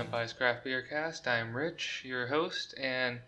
Senpai's 0.00 0.32
Craft 0.32 0.64
Beer 0.64 0.80
Cast. 0.80 1.28
I'm 1.28 1.54
Rich, 1.54 2.04
your 2.06 2.28
host, 2.28 2.74
and 2.80 3.20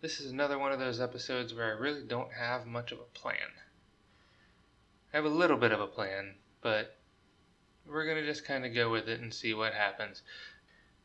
this 0.00 0.18
is 0.18 0.32
another 0.32 0.58
one 0.58 0.72
of 0.72 0.80
those 0.80 1.00
episodes 1.00 1.54
where 1.54 1.66
I 1.66 1.78
really 1.78 2.02
don't 2.02 2.32
have 2.32 2.66
much 2.66 2.90
of 2.90 2.98
a 2.98 3.04
plan. 3.16 3.36
I 5.14 5.18
have 5.18 5.24
a 5.24 5.28
little 5.28 5.56
bit 5.56 5.70
of 5.70 5.80
a 5.80 5.86
plan, 5.86 6.34
but 6.60 6.96
we're 7.86 8.04
going 8.04 8.16
to 8.16 8.26
just 8.26 8.44
kind 8.44 8.66
of 8.66 8.74
go 8.74 8.90
with 8.90 9.08
it 9.08 9.20
and 9.20 9.32
see 9.32 9.54
what 9.54 9.74
happens. 9.74 10.22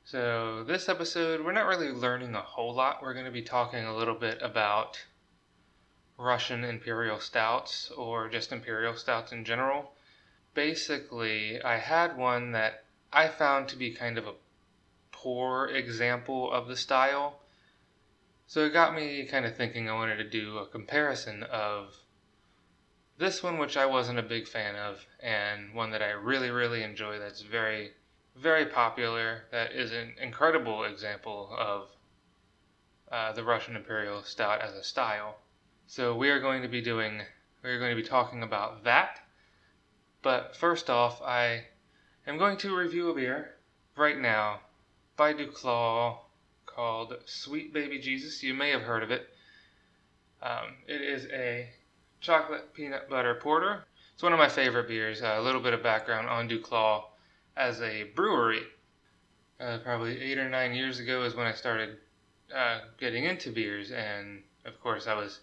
So, 0.04 0.64
this 0.64 0.90
episode, 0.90 1.46
we're 1.46 1.52
not 1.52 1.68
really 1.68 1.92
learning 1.92 2.34
a 2.34 2.42
whole 2.42 2.74
lot. 2.74 3.04
We're 3.04 3.14
going 3.14 3.28
to 3.28 3.32
be 3.32 3.44
talking 3.44 3.86
a 3.86 3.96
little 3.96 4.16
bit 4.16 4.40
about 4.42 5.00
Russian 6.18 6.64
imperial 6.64 7.20
stouts 7.20 7.92
or 7.92 8.30
just 8.30 8.52
imperial 8.52 8.96
stouts 8.96 9.32
in 9.32 9.46
general. 9.46 9.94
Basically, 10.56 11.62
I 11.62 11.78
had 11.78 12.18
one 12.18 12.54
that 12.54 12.86
I 13.12 13.28
found 13.28 13.68
to 13.68 13.76
be 13.76 13.92
kind 13.92 14.18
of 14.18 14.26
a 14.26 14.34
poor 15.24 15.68
example 15.68 16.52
of 16.52 16.68
the 16.68 16.76
style. 16.76 17.40
So 18.46 18.66
it 18.66 18.74
got 18.74 18.94
me 18.94 19.26
kind 19.26 19.46
of 19.46 19.56
thinking 19.56 19.90
I 19.90 19.94
wanted 19.94 20.18
to 20.18 20.30
do 20.30 20.58
a 20.58 20.68
comparison 20.68 21.44
of 21.44 21.96
this 23.18 23.42
one, 23.42 23.58
which 23.58 23.78
I 23.78 23.86
wasn't 23.86 24.20
a 24.20 24.24
big 24.24 24.50
fan 24.50 24.76
of, 24.76 25.06
and 25.22 25.74
one 25.74 25.92
that 25.92 26.02
I 26.02 26.10
really, 26.12 26.50
really 26.50 26.84
enjoy 26.84 27.20
that's 27.20 27.42
very, 27.42 27.92
very 28.36 28.66
popular, 28.66 29.44
that 29.52 29.72
is 29.72 29.94
an 29.94 30.16
incredible 30.22 30.84
example 30.84 31.56
of 31.58 31.88
uh, 33.10 33.32
the 33.32 33.44
Russian 33.44 33.78
Imperial 33.78 34.24
Stout 34.24 34.62
as 34.62 34.74
a 34.74 34.84
style. 34.84 35.38
So 35.88 36.16
we 36.16 36.30
are 36.32 36.42
going 36.42 36.64
to 36.64 36.68
be 36.68 36.82
doing, 36.82 37.22
we 37.64 37.70
are 37.70 37.80
going 37.80 37.96
to 37.96 38.02
be 38.02 38.08
talking 38.08 38.44
about 38.44 38.84
that. 38.84 39.22
But 40.22 40.56
first 40.56 40.90
off, 40.90 41.22
I 41.22 41.66
am 42.28 42.38
going 42.38 42.58
to 42.58 42.76
review 42.76 43.10
a 43.10 43.16
beer 43.16 43.56
right 43.96 44.20
now 44.20 44.60
Duclaw 45.32 46.18
called 46.66 47.16
Sweet 47.26 47.74
Baby 47.74 48.00
Jesus. 48.00 48.44
You 48.44 48.54
may 48.54 48.72
have 48.72 48.82
heard 48.82 49.04
of 49.04 49.12
it. 49.12 49.30
Um, 50.42 50.76
it 50.88 51.02
is 51.02 51.28
a 51.28 51.70
chocolate 52.20 52.74
peanut 52.74 53.10
butter 53.10 53.36
porter. 53.36 53.86
It's 54.14 54.24
one 54.24 54.34
of 54.34 54.40
my 54.40 54.50
favorite 54.50 54.88
beers. 54.88 55.22
Uh, 55.22 55.36
a 55.38 55.42
little 55.42 55.62
bit 55.62 55.74
of 55.74 55.82
background 55.82 56.28
on 56.28 56.50
Duclaw 56.50 57.04
as 57.56 57.82
a 57.82 58.04
brewery. 58.16 58.64
Uh, 59.60 59.78
probably 59.78 60.20
eight 60.20 60.38
or 60.38 60.50
nine 60.50 60.74
years 60.74 61.00
ago 61.00 61.24
is 61.24 61.36
when 61.36 61.48
I 61.48 61.54
started 61.54 61.98
uh, 62.54 62.80
getting 63.00 63.24
into 63.24 63.52
beers, 63.52 63.92
and 63.92 64.44
of 64.66 64.80
course 64.82 65.08
I 65.08 65.14
was 65.14 65.40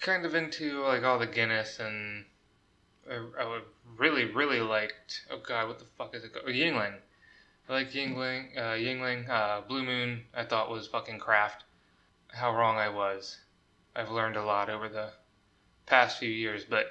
kind 0.00 0.26
of 0.26 0.34
into 0.34 0.82
like 0.82 1.04
all 1.04 1.18
the 1.18 1.26
Guinness 1.26 1.78
and 1.78 2.24
I, 3.10 3.14
I 3.38 3.60
really 3.96 4.24
really 4.24 4.60
liked. 4.60 5.26
Oh 5.30 5.38
God, 5.38 5.68
what 5.68 5.78
the 5.78 5.84
fuck 5.96 6.14
is 6.14 6.24
it 6.24 6.32
called? 6.32 6.46
Yuengling. 6.46 6.96
I 7.66 7.72
like 7.72 7.92
Yingling, 7.92 8.58
uh, 8.58 8.76
Yuengling, 8.76 9.28
uh, 9.28 9.62
Blue 9.62 9.82
Moon. 9.82 10.24
I 10.34 10.44
thought 10.44 10.70
was 10.70 10.86
fucking 10.86 11.18
craft. 11.18 11.64
How 12.28 12.54
wrong 12.54 12.76
I 12.76 12.90
was. 12.90 13.38
I've 13.96 14.10
learned 14.10 14.36
a 14.36 14.44
lot 14.44 14.68
over 14.68 14.88
the 14.88 15.12
past 15.86 16.18
few 16.18 16.28
years, 16.28 16.64
but 16.64 16.86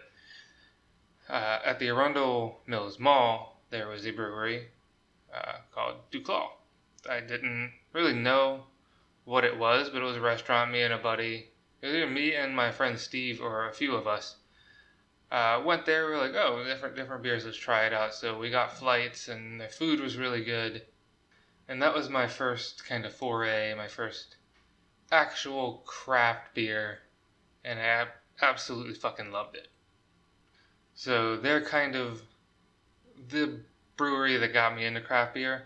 uh, 1.30 1.60
at 1.64 1.78
the 1.78 1.90
Arundel 1.90 2.62
Mills 2.66 2.98
Mall, 2.98 3.62
there 3.70 3.88
was 3.88 4.06
a 4.08 4.12
brewery 4.12 4.70
uh, 5.34 5.58
called 5.72 6.10
Duclaw. 6.12 6.50
I 7.08 7.20
didn't 7.20 7.74
really 7.92 8.14
know 8.14 8.64
what 9.26 9.44
it 9.44 9.58
was, 9.58 9.90
but 9.90 10.02
it 10.02 10.06
was 10.06 10.18
a 10.18 10.22
restaurant. 10.22 10.72
Me 10.72 10.82
and 10.82 10.94
a 10.94 10.98
buddy, 10.98 11.50
either 11.84 12.08
me 12.08 12.34
and 12.34 12.56
my 12.56 12.72
friend 12.72 12.98
Steve, 12.98 13.42
or 13.42 13.68
a 13.68 13.74
few 13.74 13.96
of 13.96 14.08
us, 14.08 14.38
uh, 15.34 15.60
went 15.66 15.86
there. 15.86 16.06
We 16.06 16.12
were 16.12 16.20
like, 16.20 16.36
oh, 16.36 16.64
different 16.64 16.96
different 16.96 17.24
beers. 17.24 17.44
Let's 17.44 17.58
try 17.58 17.88
it 17.88 17.94
out. 17.94 18.14
So 18.14 18.38
we 18.38 18.52
got 18.52 18.78
flights, 18.78 19.28
and 19.28 19.60
the 19.60 19.68
food 19.68 20.00
was 20.00 20.16
really 20.16 20.44
good. 20.44 20.84
And 21.68 21.82
that 21.82 21.96
was 21.96 22.08
my 22.08 22.28
first 22.28 22.86
kind 22.86 23.04
of 23.04 23.14
foray, 23.14 23.74
my 23.74 23.88
first 23.88 24.36
actual 25.12 25.82
craft 25.86 26.54
beer, 26.54 27.00
and 27.66 27.80
I 27.80 28.06
absolutely 28.42 28.94
fucking 28.94 29.32
loved 29.32 29.56
it. 29.56 29.70
So 30.94 31.38
they're 31.38 31.66
kind 31.66 31.96
of 31.96 32.22
the 33.30 33.60
brewery 33.98 34.38
that 34.38 34.54
got 34.54 34.76
me 34.76 34.86
into 34.86 35.02
craft 35.02 35.34
beer. 35.34 35.64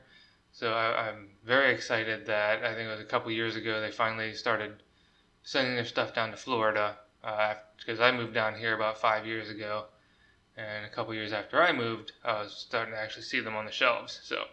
So 0.53 0.71
I, 0.71 1.09
am 1.09 1.29
very 1.43 1.73
excited 1.73 2.25
that 2.27 2.63
I 2.63 2.73
think 2.73 2.87
it 2.87 2.91
was 2.91 3.01
a 3.01 3.05
couple 3.05 3.31
years 3.31 3.55
ago 3.55 3.81
they 3.81 3.91
finally 3.91 4.33
started 4.33 4.81
sending 5.43 5.75
their 5.75 5.85
stuff 5.85 6.13
down 6.13 6.31
to 6.31 6.37
Florida 6.37 6.97
because 7.21 7.99
uh, 7.99 8.03
I 8.03 8.11
moved 8.11 8.33
down 8.33 8.55
here 8.55 8.75
about 8.75 8.99
five 8.99 9.25
years 9.25 9.49
ago, 9.49 9.85
and 10.55 10.85
a 10.85 10.89
couple 10.89 11.13
years 11.13 11.33
after 11.33 11.61
I 11.61 11.71
moved, 11.71 12.13
I 12.23 12.41
was 12.41 12.53
starting 12.53 12.93
to 12.93 12.99
actually 12.99 13.23
see 13.23 13.39
them 13.39 13.55
on 13.55 13.65
the 13.65 13.71
shelves. 13.71 14.19
So 14.23 14.45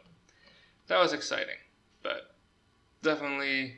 that 0.89 0.99
was 0.99 1.13
exciting, 1.13 1.57
but 2.03 2.35
definitely 3.03 3.77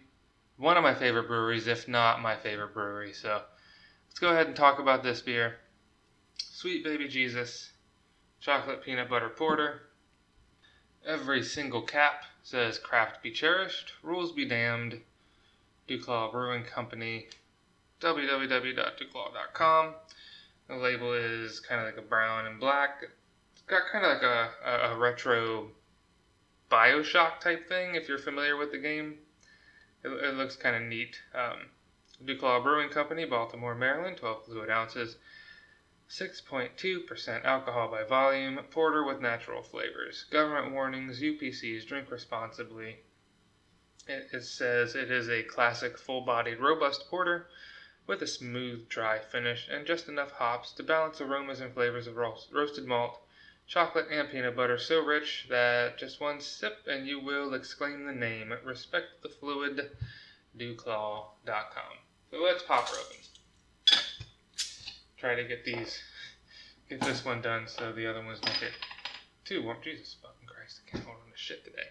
one 0.56 0.76
of 0.76 0.82
my 0.82 0.94
favorite 0.94 1.28
breweries, 1.28 1.66
if 1.66 1.88
not 1.88 2.22
my 2.22 2.36
favorite 2.36 2.74
brewery. 2.74 3.12
So 3.12 3.42
let's 4.08 4.18
go 4.18 4.30
ahead 4.30 4.46
and 4.46 4.56
talk 4.56 4.78
about 4.78 5.02
this 5.02 5.20
beer. 5.20 5.56
Sweet 6.38 6.82
Baby 6.82 7.08
Jesus, 7.08 7.72
chocolate 8.40 8.82
peanut 8.82 9.10
butter 9.10 9.28
porter. 9.28 9.82
Every 11.06 11.42
single 11.42 11.82
cap 11.82 12.24
says 12.42 12.78
craft 12.78 13.22
be 13.22 13.30
cherished, 13.30 13.92
rules 14.02 14.32
be 14.32 14.44
damned. 14.44 15.00
Duclaw 15.88 16.32
Brewing 16.32 16.64
Company, 16.64 17.28
www.duclaw.com. 18.00 19.94
The 20.68 20.76
label 20.76 21.14
is 21.14 21.60
kind 21.60 21.80
of 21.80 21.86
like 21.86 21.96
a 21.96 22.02
brown 22.06 22.46
and 22.46 22.58
black. 22.60 23.04
It's 23.52 23.62
got 23.62 23.82
kind 23.90 24.04
of 24.04 24.12
like 24.12 24.22
a, 24.22 24.50
a, 24.64 24.94
a 24.94 24.98
retro 24.98 25.70
Bioshock 26.70 27.40
type 27.40 27.68
thing, 27.68 27.94
if 27.94 28.08
you're 28.08 28.18
familiar 28.18 28.56
with 28.56 28.72
the 28.72 28.78
game. 28.78 29.18
It, 30.02 30.08
it 30.08 30.34
looks 30.34 30.56
kind 30.56 30.76
of 30.76 30.82
neat. 30.82 31.20
Um, 31.34 31.70
Duclaw 32.24 32.62
Brewing 32.62 32.88
Company, 32.90 33.24
Baltimore, 33.24 33.74
Maryland, 33.74 34.16
12 34.16 34.46
fluid 34.46 34.70
ounces, 34.70 35.16
6.2% 36.10 37.44
alcohol 37.44 37.88
by 37.88 38.02
volume, 38.04 38.58
porter 38.70 39.04
with 39.04 39.20
natural 39.20 39.62
flavors. 39.62 40.24
Government 40.30 40.72
warnings, 40.72 41.20
UPCs, 41.20 41.86
drink 41.86 42.10
responsibly. 42.10 42.98
It, 44.08 44.28
it 44.32 44.44
says 44.44 44.94
it 44.94 45.10
is 45.10 45.28
a 45.28 45.42
classic 45.42 45.98
full 45.98 46.22
bodied, 46.22 46.60
robust 46.60 47.08
porter 47.08 47.48
with 48.06 48.22
a 48.22 48.26
smooth, 48.26 48.88
dry 48.88 49.18
finish 49.18 49.68
and 49.70 49.86
just 49.86 50.08
enough 50.08 50.32
hops 50.32 50.72
to 50.72 50.82
balance 50.82 51.20
aromas 51.20 51.60
and 51.60 51.72
flavors 51.74 52.06
of 52.06 52.16
roasted 52.16 52.86
malt, 52.86 53.18
chocolate, 53.66 54.06
and 54.10 54.30
peanut 54.30 54.56
butter 54.56 54.78
so 54.78 55.00
rich 55.00 55.46
that 55.50 55.98
just 55.98 56.20
one 56.20 56.40
sip 56.40 56.78
and 56.86 57.06
you 57.06 57.18
will 57.18 57.54
exclaim 57.54 58.06
the 58.06 58.12
name. 58.12 58.52
Respect 58.64 59.22
the 59.22 59.28
fluid, 59.28 59.90
duclaw.com. 60.56 61.92
So 62.30 62.42
let's 62.42 62.62
pop 62.62 62.88
her 62.88 62.96
open. 62.96 63.16
Try 65.16 65.34
to 65.34 65.44
get 65.44 65.64
these, 65.64 65.98
get 66.88 67.00
this 67.00 67.24
one 67.24 67.40
done 67.40 67.66
so 67.66 67.92
the 67.92 68.08
other 68.08 68.24
ones 68.24 68.38
don't 68.40 68.60
get 68.60 68.72
too 69.44 69.62
warm. 69.62 69.78
Jesus 69.82 70.16
fucking 70.22 70.46
Christ, 70.46 70.80
I 70.86 70.90
can't 70.90 71.04
hold 71.04 71.18
on 71.24 71.32
to 71.32 71.38
shit 71.38 71.64
today. 71.64 71.88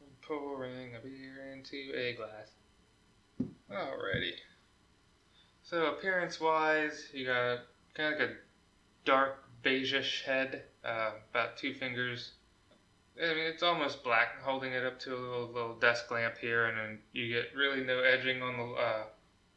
I'm 0.00 0.08
pouring 0.26 0.94
a 0.96 1.00
beer 1.00 1.54
into 1.54 1.96
a 1.96 2.14
glass. 2.14 2.50
Alrighty. 3.70 4.32
So 5.68 5.86
appearance 5.86 6.40
wise, 6.40 7.08
you 7.12 7.26
got 7.26 7.58
kind 7.94 8.14
of 8.14 8.20
like 8.20 8.28
a 8.28 8.32
dark 9.04 9.42
beigeish 9.64 10.22
head, 10.22 10.62
uh, 10.84 11.10
about 11.32 11.56
two 11.56 11.74
fingers. 11.74 12.34
I 13.20 13.34
mean, 13.34 13.46
it's 13.46 13.64
almost 13.64 14.04
black. 14.04 14.40
Holding 14.42 14.74
it 14.74 14.84
up 14.84 15.00
to 15.00 15.16
a 15.16 15.18
little, 15.18 15.50
little 15.52 15.74
desk 15.74 16.08
lamp 16.12 16.38
here, 16.40 16.66
and 16.66 16.78
then 16.78 16.98
you 17.12 17.34
get 17.34 17.46
really 17.56 17.82
no 17.82 17.98
edging 17.98 18.42
on 18.42 18.56
the 18.56 18.74
uh, 18.80 19.04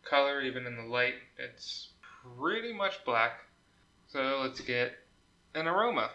color, 0.03 0.41
even 0.41 0.65
in 0.65 0.77
the 0.77 0.83
light. 0.91 1.13
It's 1.37 1.89
pretty 2.39 2.73
much 2.73 3.05
black. 3.05 3.41
So 4.07 4.39
let's 4.41 4.61
get 4.61 4.93
an 5.53 5.67
aroma. 5.67 6.09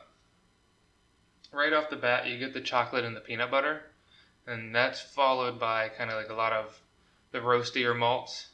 Right 1.53 1.73
off 1.73 1.89
the 1.89 1.97
bat, 1.97 2.27
you 2.27 2.41
get 2.41 2.53
the 2.53 2.61
chocolate 2.61 3.05
and 3.05 3.15
the 3.15 3.21
peanut 3.21 3.53
butter, 3.53 3.83
and 4.45 4.75
that's 4.75 5.01
followed 5.01 5.61
by 5.61 5.89
kind 5.89 6.11
of 6.11 6.17
like 6.17 6.31
a 6.31 6.35
lot 6.35 6.53
of 6.53 6.81
the 7.31 7.39
roastier 7.39 7.97
malts 7.97 8.49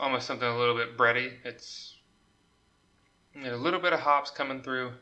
almost 0.00 0.26
something 0.26 0.48
a 0.48 0.58
little 0.58 0.74
bit 0.74 0.96
bready. 0.96 1.34
It's 1.44 1.98
a 3.44 3.54
little 3.54 3.80
bit 3.80 3.92
of 3.92 4.00
hops 4.00 4.30
coming 4.30 4.62
through. 4.62 4.92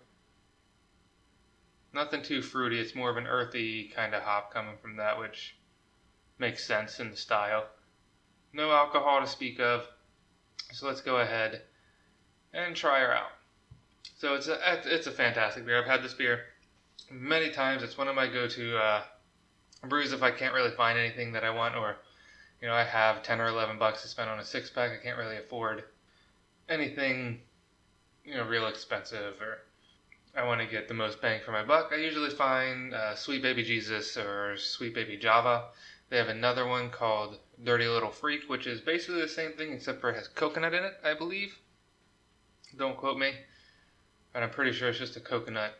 Nothing 1.94 2.22
too 2.22 2.42
fruity. 2.42 2.78
It's 2.78 2.94
more 2.94 3.08
of 3.08 3.16
an 3.16 3.26
earthy 3.26 3.90
kind 3.94 4.14
of 4.14 4.22
hop 4.22 4.52
coming 4.52 4.76
from 4.82 4.96
that, 4.96 5.18
which 5.18 5.56
makes 6.38 6.64
sense 6.64 7.00
in 7.00 7.10
the 7.10 7.16
style. 7.16 7.64
No 8.52 8.72
alcohol 8.72 9.20
to 9.20 9.26
speak 9.26 9.60
of. 9.60 9.86
So 10.72 10.86
let's 10.86 11.00
go 11.00 11.18
ahead 11.18 11.62
and 12.52 12.76
try 12.76 13.00
her 13.00 13.14
out. 13.14 13.30
So 14.18 14.34
it's 14.34 14.48
a 14.48 14.58
it's 14.84 15.06
a 15.06 15.12
fantastic 15.12 15.64
beer. 15.64 15.80
I've 15.80 15.88
had 15.88 16.02
this 16.02 16.14
beer 16.14 16.40
many 17.10 17.50
times. 17.50 17.82
It's 17.82 17.96
one 17.96 18.08
of 18.08 18.16
my 18.16 18.26
go-to 18.26 18.76
uh, 18.76 19.02
brews 19.88 20.12
if 20.12 20.22
I 20.22 20.30
can't 20.30 20.54
really 20.54 20.72
find 20.72 20.98
anything 20.98 21.32
that 21.32 21.44
I 21.44 21.50
want 21.50 21.76
or 21.76 21.96
you 22.60 22.68
know, 22.68 22.74
I 22.74 22.84
have 22.84 23.22
10 23.22 23.40
or 23.40 23.48
11 23.48 23.78
bucks 23.78 24.02
to 24.02 24.08
spend 24.08 24.28
on 24.28 24.38
a 24.38 24.44
six 24.44 24.70
pack. 24.70 24.90
I 24.92 25.02
can't 25.02 25.18
really 25.18 25.36
afford 25.36 25.84
anything, 26.68 27.40
you 28.24 28.34
know, 28.34 28.44
real 28.44 28.66
expensive 28.66 29.40
or 29.40 29.58
I 30.38 30.44
want 30.44 30.60
to 30.60 30.66
get 30.66 30.86
the 30.86 30.94
most 30.94 31.20
bang 31.20 31.40
for 31.44 31.50
my 31.50 31.64
buck, 31.64 31.90
I 31.92 31.96
usually 31.96 32.30
find 32.30 32.94
uh, 32.94 33.16
Sweet 33.16 33.42
Baby 33.42 33.64
Jesus 33.64 34.16
or 34.16 34.56
Sweet 34.56 34.94
Baby 34.94 35.16
Java. 35.16 35.64
They 36.10 36.16
have 36.16 36.28
another 36.28 36.66
one 36.66 36.90
called 36.90 37.38
Dirty 37.64 37.86
Little 37.86 38.10
Freak, 38.10 38.48
which 38.48 38.66
is 38.66 38.80
basically 38.80 39.20
the 39.20 39.28
same 39.28 39.52
thing 39.54 39.72
except 39.72 40.00
for 40.00 40.10
it 40.10 40.16
has 40.16 40.28
coconut 40.28 40.74
in 40.74 40.84
it, 40.84 40.94
I 41.02 41.14
believe. 41.14 41.58
Don't 42.76 42.96
quote 42.96 43.18
me, 43.18 43.32
but 44.32 44.42
I'm 44.42 44.50
pretty 44.50 44.72
sure 44.72 44.90
it's 44.90 44.98
just 44.98 45.16
a 45.16 45.20
coconut 45.20 45.74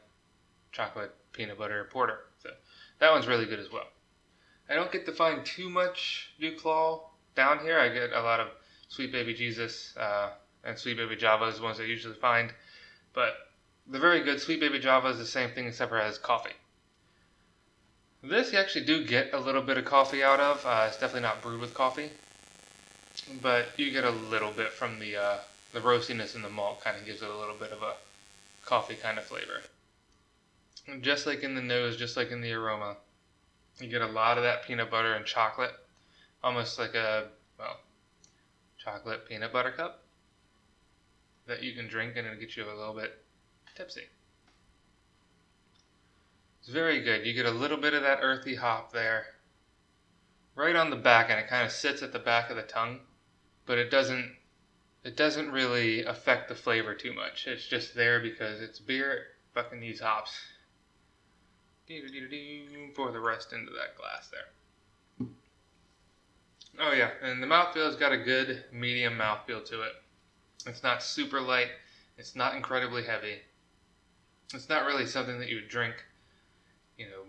chocolate 0.72 1.14
peanut 1.32 1.58
butter 1.58 1.88
porter. 1.92 2.24
So 2.42 2.50
that 2.98 3.12
one's 3.12 3.28
really 3.28 3.46
good 3.46 3.60
as 3.60 3.70
well. 3.70 3.86
I 4.68 4.74
don't 4.74 4.92
get 4.92 5.06
to 5.06 5.12
find 5.12 5.44
too 5.44 5.70
much 5.70 6.30
Duclaw 6.40 7.00
down 7.34 7.60
here. 7.60 7.78
I 7.78 7.88
get 7.88 8.12
a 8.12 8.20
lot 8.20 8.40
of 8.40 8.48
Sweet 8.88 9.12
Baby 9.12 9.34
Jesus 9.34 9.96
uh, 9.96 10.30
and 10.64 10.78
Sweet 10.78 10.96
Baby 10.96 11.16
Java 11.16 11.46
is 11.46 11.56
the 11.56 11.62
ones 11.62 11.80
I 11.80 11.84
usually 11.84 12.16
find. 12.16 12.52
But 13.14 13.34
the 13.86 13.98
very 13.98 14.22
good 14.22 14.40
Sweet 14.40 14.60
Baby 14.60 14.78
Java 14.78 15.08
is 15.08 15.18
the 15.18 15.26
same 15.26 15.50
thing 15.50 15.66
except 15.66 15.90
for 15.90 15.98
it 15.98 16.04
has 16.04 16.18
coffee. 16.18 16.52
This 18.22 18.52
you 18.52 18.58
actually 18.58 18.84
do 18.84 19.04
get 19.04 19.32
a 19.32 19.38
little 19.38 19.62
bit 19.62 19.78
of 19.78 19.84
coffee 19.84 20.22
out 20.22 20.40
of. 20.40 20.64
Uh, 20.66 20.86
it's 20.88 20.98
definitely 20.98 21.22
not 21.22 21.40
brewed 21.40 21.60
with 21.60 21.72
coffee, 21.72 22.10
but 23.40 23.68
you 23.76 23.92
get 23.92 24.04
a 24.04 24.10
little 24.10 24.50
bit 24.50 24.70
from 24.70 24.98
the 24.98 25.16
uh, 25.16 25.38
the 25.72 25.80
roastiness 25.80 26.34
in 26.34 26.42
the 26.42 26.48
malt. 26.48 26.82
Kind 26.82 26.96
of 26.96 27.06
gives 27.06 27.22
it 27.22 27.30
a 27.30 27.38
little 27.38 27.54
bit 27.54 27.70
of 27.70 27.82
a 27.82 27.94
coffee 28.64 28.96
kind 28.96 29.18
of 29.18 29.24
flavor. 29.24 29.62
Just 31.00 31.26
like 31.26 31.44
in 31.44 31.54
the 31.54 31.62
nose, 31.62 31.96
just 31.96 32.16
like 32.16 32.30
in 32.32 32.40
the 32.40 32.52
aroma, 32.52 32.96
you 33.80 33.88
get 33.88 34.02
a 34.02 34.06
lot 34.06 34.38
of 34.38 34.44
that 34.44 34.64
peanut 34.64 34.90
butter 34.90 35.14
and 35.14 35.24
chocolate, 35.24 35.72
almost 36.42 36.78
like 36.78 36.94
a 36.94 37.28
well, 37.58 37.80
chocolate 38.78 39.28
peanut 39.28 39.52
butter 39.52 39.72
cup 39.72 40.04
that 41.46 41.62
you 41.62 41.72
can 41.74 41.88
drink 41.88 42.14
and 42.16 42.26
it'll 42.26 42.38
get 42.38 42.56
you 42.56 42.64
a 42.64 42.74
little 42.74 42.94
bit 42.94 43.24
tipsy. 43.74 44.02
It's 46.60 46.68
very 46.68 47.02
good. 47.02 47.26
You 47.26 47.32
get 47.32 47.46
a 47.46 47.50
little 47.50 47.78
bit 47.78 47.94
of 47.94 48.02
that 48.02 48.18
earthy 48.20 48.56
hop 48.56 48.92
there. 48.92 49.26
Right 50.54 50.76
on 50.76 50.90
the 50.90 50.96
back 50.96 51.30
and 51.30 51.38
it 51.38 51.48
kind 51.48 51.64
of 51.64 51.72
sits 51.72 52.02
at 52.02 52.12
the 52.12 52.18
back 52.18 52.50
of 52.50 52.56
the 52.56 52.62
tongue, 52.62 53.00
but 53.64 53.78
it 53.78 53.90
doesn't 53.90 54.34
it 55.04 55.16
doesn't 55.16 55.52
really 55.52 56.04
affect 56.04 56.48
the 56.48 56.54
flavor 56.54 56.94
too 56.94 57.14
much. 57.14 57.46
It's 57.46 57.66
just 57.66 57.94
there 57.94 58.20
because 58.20 58.60
it's 58.60 58.80
beer. 58.80 59.12
It 59.12 59.22
fucking 59.54 59.80
needs 59.80 60.00
hops. 60.00 60.36
Pour 62.94 63.10
the 63.12 63.20
rest 63.20 63.52
into 63.52 63.72
that 63.72 63.96
glass 63.96 64.30
there. 64.30 65.28
Oh 66.80 66.92
yeah, 66.92 67.10
and 67.22 67.42
the 67.42 67.46
mouthfeel's 67.46 67.96
got 67.96 68.12
a 68.12 68.18
good 68.18 68.64
medium 68.72 69.18
mouthfeel 69.18 69.64
to 69.66 69.82
it. 69.82 69.92
It's 70.66 70.82
not 70.82 71.02
super 71.02 71.40
light. 71.40 71.68
It's 72.16 72.36
not 72.36 72.54
incredibly 72.54 73.04
heavy. 73.04 73.38
It's 74.54 74.68
not 74.68 74.86
really 74.86 75.06
something 75.06 75.38
that 75.40 75.48
you 75.48 75.56
would 75.56 75.68
drink 75.68 75.94
you 76.98 77.06
know, 77.06 77.22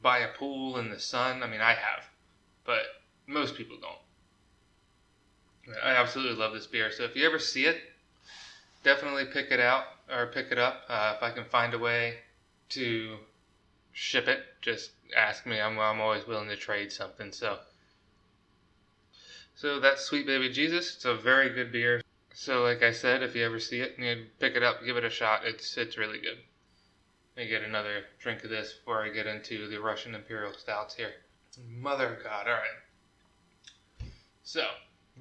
by 0.00 0.18
a 0.18 0.28
pool 0.28 0.78
in 0.78 0.88
the 0.88 0.98
sun. 0.98 1.42
I 1.42 1.46
mean, 1.48 1.60
I 1.60 1.72
have, 1.72 2.04
but 2.64 2.82
most 3.26 3.56
people 3.56 3.76
don't. 3.80 3.98
I 5.84 5.90
absolutely 5.96 6.36
love 6.36 6.52
this 6.52 6.68
beer. 6.68 6.92
So 6.92 7.02
if 7.02 7.16
you 7.16 7.26
ever 7.26 7.40
see 7.40 7.66
it, 7.66 7.76
definitely 8.84 9.26
pick 9.26 9.50
it 9.50 9.58
out 9.58 9.84
or 10.10 10.28
pick 10.28 10.52
it 10.52 10.58
up. 10.58 10.82
Uh, 10.88 11.14
if 11.16 11.22
I 11.22 11.32
can 11.32 11.44
find 11.44 11.74
a 11.74 11.78
way 11.78 12.14
to 12.70 13.16
ship 13.96 14.28
it, 14.28 14.44
just 14.60 14.90
ask 15.16 15.46
me. 15.46 15.58
I'm, 15.58 15.78
I'm 15.78 16.02
always 16.02 16.26
willing 16.26 16.50
to 16.50 16.56
trade 16.56 16.92
something. 16.92 17.32
So, 17.32 17.58
so 19.54 19.80
that's 19.80 20.02
Sweet 20.02 20.26
Baby 20.26 20.50
Jesus. 20.50 20.94
It's 20.96 21.06
a 21.06 21.14
very 21.14 21.48
good 21.48 21.72
beer. 21.72 22.02
So, 22.34 22.62
like 22.62 22.82
I 22.82 22.92
said, 22.92 23.22
if 23.22 23.34
you 23.34 23.42
ever 23.42 23.58
see 23.58 23.80
it, 23.80 23.96
and 23.96 24.06
you 24.06 24.26
pick 24.38 24.54
it 24.54 24.62
up, 24.62 24.84
give 24.84 24.98
it 24.98 25.04
a 25.04 25.10
shot. 25.10 25.46
It's 25.46 25.78
it's 25.78 25.96
really 25.96 26.18
good. 26.18 26.36
Let 27.36 27.44
me 27.44 27.48
get 27.48 27.62
another 27.62 28.04
drink 28.18 28.44
of 28.44 28.50
this 28.50 28.74
before 28.74 29.02
I 29.02 29.08
get 29.08 29.26
into 29.26 29.66
the 29.66 29.80
Russian 29.80 30.14
Imperial 30.14 30.52
Stouts 30.52 30.94
here. 30.94 31.12
Mother 31.66 32.18
God, 32.22 32.46
alright. 32.46 34.12
So, 34.42 34.66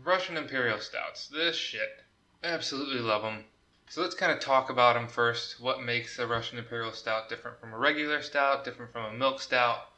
Russian 0.04 0.36
Imperial 0.36 0.80
Stouts. 0.80 1.30
This 1.30 1.56
shit. 1.56 2.04
Absolutely 2.44 3.00
love 3.00 3.22
them. 3.22 3.46
So 3.88 4.02
let's 4.02 4.16
kind 4.16 4.32
of 4.32 4.40
talk 4.40 4.70
about 4.70 4.96
them 4.96 5.08
first. 5.08 5.60
What 5.60 5.84
makes 5.84 6.18
a 6.20 6.28
Russian 6.28 6.58
Imperial 6.58 6.92
Stout 6.92 7.30
different 7.30 7.60
from 7.60 7.74
a 7.74 7.78
regular 7.78 8.22
stout, 8.22 8.66
different 8.66 8.92
from 8.92 9.06
a 9.06 9.18
milk 9.18 9.40
stout, 9.40 9.90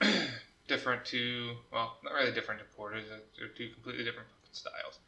different 0.68 1.04
to, 1.06 1.56
well, 1.72 1.98
not 2.02 2.14
really 2.14 2.32
different 2.32 2.60
to 2.60 2.66
porters. 2.76 3.04
Uh, 3.12 3.18
they're 3.38 3.48
two 3.48 3.70
completely 3.70 4.04
different 4.04 4.28
styles. 4.52 4.98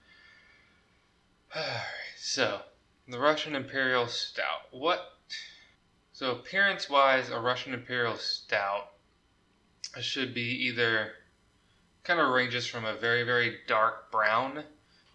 Alright, 1.56 1.82
so, 2.16 2.60
the 3.08 3.18
Russian 3.18 3.54
Imperial 3.54 4.08
Stout. 4.08 4.66
What 4.70 5.12
so 6.12 6.32
appearance 6.32 6.90
wise, 6.90 7.30
a 7.30 7.38
Russian 7.38 7.74
Imperial 7.74 8.16
Stout 8.16 8.88
should 10.00 10.34
be 10.34 10.64
either 10.66 11.12
kind 12.02 12.20
of 12.20 12.30
ranges 12.30 12.66
from 12.66 12.84
a 12.84 12.96
very 12.96 13.22
very 13.22 13.58
dark 13.66 14.10
brown 14.10 14.64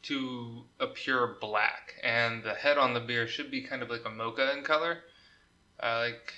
to 0.03 0.63
a 0.79 0.87
pure 0.87 1.37
black, 1.39 1.95
and 2.03 2.43
the 2.43 2.53
head 2.53 2.77
on 2.77 2.93
the 2.93 2.99
beer 2.99 3.27
should 3.27 3.51
be 3.51 3.61
kind 3.61 3.81
of 3.81 3.89
like 3.89 4.05
a 4.05 4.09
mocha 4.09 4.55
in 4.57 4.63
color, 4.63 4.99
uh, 5.81 5.99
like 5.99 6.33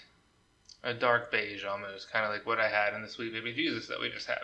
a 0.83 0.93
dark 0.93 1.31
beige 1.31 1.63
almost, 1.63 2.11
kind 2.11 2.25
of 2.25 2.31
like 2.31 2.45
what 2.45 2.59
I 2.59 2.67
had 2.67 2.93
in 2.93 3.01
the 3.01 3.07
Sweet 3.07 3.31
Baby 3.31 3.53
Jesus 3.53 3.87
that 3.87 3.99
we 3.99 4.09
just 4.09 4.27
had. 4.27 4.43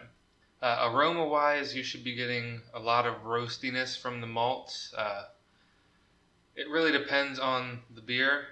Uh, 0.61 0.89
aroma 0.91 1.25
wise, 1.25 1.75
you 1.75 1.83
should 1.83 2.03
be 2.03 2.15
getting 2.15 2.61
a 2.73 2.79
lot 2.79 3.05
of 3.05 3.23
roastiness 3.23 3.97
from 3.97 4.21
the 4.21 4.27
malts. 4.27 4.93
Uh, 4.97 5.25
it 6.55 6.69
really 6.69 6.91
depends 6.91 7.39
on 7.39 7.79
the 7.95 8.01
beer, 8.01 8.45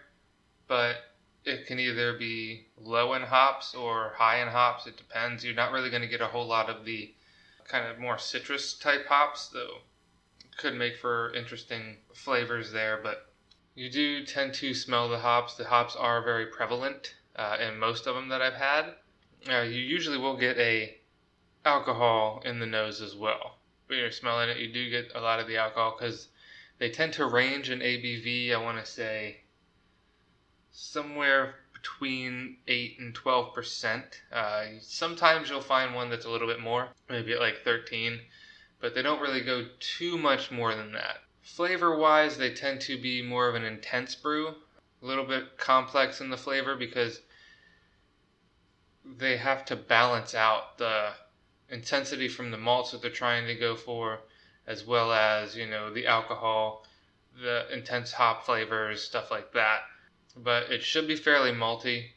but 0.68 0.96
it 1.44 1.66
can 1.66 1.80
either 1.80 2.18
be 2.18 2.66
low 2.78 3.13
in 3.13 3.22
hops 3.22 3.74
or 3.74 4.13
high 4.18 4.42
in 4.42 4.48
hops. 4.48 4.88
It 4.88 4.98
depends. 4.98 5.44
You're 5.44 5.56
not 5.56 5.72
really 5.72 5.90
going 5.90 6.02
to 6.02 6.08
get 6.08 6.22
a 6.22 6.28
whole 6.28 6.48
lot 6.48 6.70
of 6.70 6.86
the 6.86 7.13
kind 7.68 7.88
of 7.88 8.00
more 8.00 8.18
citrus 8.18 8.74
type 8.74 9.08
hops, 9.08 9.48
though. 9.48 9.80
Could 10.57 10.75
make 10.75 10.98
for 10.98 11.33
interesting 11.33 11.98
flavors 12.13 12.71
there, 12.71 13.00
but 13.01 13.31
you 13.75 13.92
do 13.92 14.25
tend 14.25 14.56
to 14.56 14.74
smell 14.74 15.07
the 15.07 15.19
hops. 15.19 15.54
The 15.54 15.65
hops 15.65 15.95
are 15.95 16.24
very 16.24 16.48
prevalent 16.48 17.13
uh, 17.36 17.57
in 17.59 17.77
most 17.77 18.07
of 18.07 18.15
them 18.15 18.30
that 18.30 18.42
I've 18.42 18.56
had. 18.56 18.95
Uh, 19.48 19.62
you 19.62 19.80
usually 19.80 20.18
will 20.18 20.36
get 20.36 20.57
a 20.57 20.98
alcohol 21.63 22.42
in 22.44 22.59
the 22.59 22.65
nose 22.65 23.01
as 23.01 23.15
well. 23.15 23.57
When 23.86 24.00
you're 24.00 24.12
smelling 24.12 24.50
it, 24.50 24.57
you 24.57 24.74
do 24.74 24.89
get 24.89 25.12
a 25.13 25.21
lot 25.21 25.39
of 25.39 25.48
the 25.48 25.57
alcohol 25.57 25.95
because 25.98 26.30
they 26.80 26.89
tend 26.89 27.13
to 27.13 27.25
range 27.25 27.70
in 27.70 27.79
ABV. 27.79 28.51
I 28.51 28.58
want 28.58 28.84
to 28.84 28.91
say 28.91 29.41
somewhere 30.72 31.55
between 31.74 32.58
8 32.67 33.00
and 33.00 33.13
12 33.13 33.53
percent. 33.53 34.22
Uh, 34.32 34.65
sometimes 34.82 35.50
you'll 35.50 35.62
find 35.62 35.93
one 35.93 36.10
that's 36.10 36.25
a 36.25 36.29
little 36.29 36.48
bit 36.48 36.60
more, 36.60 36.89
maybe 37.10 37.34
at 37.34 37.39
like 37.39 37.63
13, 37.63 38.20
but 38.79 38.93
they 38.93 39.01
don't 39.01 39.22
really 39.22 39.41
go 39.41 39.65
too 39.79 40.17
much 40.17 40.51
more 40.51 40.75
than 40.75 40.91
that. 40.93 41.17
Flavor 41.41 41.98
wise, 41.98 42.38
they 42.38 42.53
tend 42.53 42.81
to 42.81 43.01
be 43.01 43.22
more 43.22 43.48
of 43.48 43.55
an 43.55 43.63
intense 43.63 44.15
brew, 44.15 44.50
a 45.01 45.05
little 45.05 45.25
bit 45.25 45.57
complex 45.57 46.22
in 46.22 46.29
the 46.29 46.38
flavor 46.38 46.75
because 46.75 47.22
they 49.03 49.38
have 49.38 49.65
to 49.65 49.75
balance 49.75 50.36
out 50.36 50.77
the 50.77 51.12
intensity 51.69 52.27
from 52.27 52.51
the 52.51 52.57
malts 52.57 52.91
that 52.91 53.01
they're 53.01 53.12
trying 53.12 53.48
to 53.48 53.55
go 53.55 53.75
for, 53.75 54.19
as 54.65 54.86
well 54.86 55.12
as, 55.12 55.55
you 55.55 55.65
know, 55.65 55.93
the 55.93 56.07
alcohol, 56.07 56.86
the 57.41 57.65
intense 57.74 58.12
hop 58.12 58.46
flavors, 58.46 59.03
stuff 59.03 59.31
like 59.31 59.53
that 59.53 59.81
but 60.43 60.72
it 60.72 60.84
should 60.84 61.07
be 61.07 61.15
fairly 61.15 61.51
malty. 61.51 62.12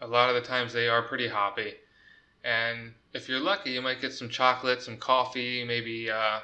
A 0.00 0.06
lot 0.06 0.28
of 0.28 0.34
the 0.34 0.48
times 0.48 0.72
they 0.72 0.88
are 0.88 1.02
pretty 1.02 1.28
hoppy. 1.28 1.74
And 2.44 2.94
if 3.12 3.28
you're 3.28 3.40
lucky, 3.40 3.70
you 3.70 3.82
might 3.82 4.00
get 4.00 4.12
some 4.12 4.28
chocolate, 4.28 4.82
some 4.82 4.96
coffee, 4.96 5.64
maybe 5.64 6.10
uh, 6.10 6.40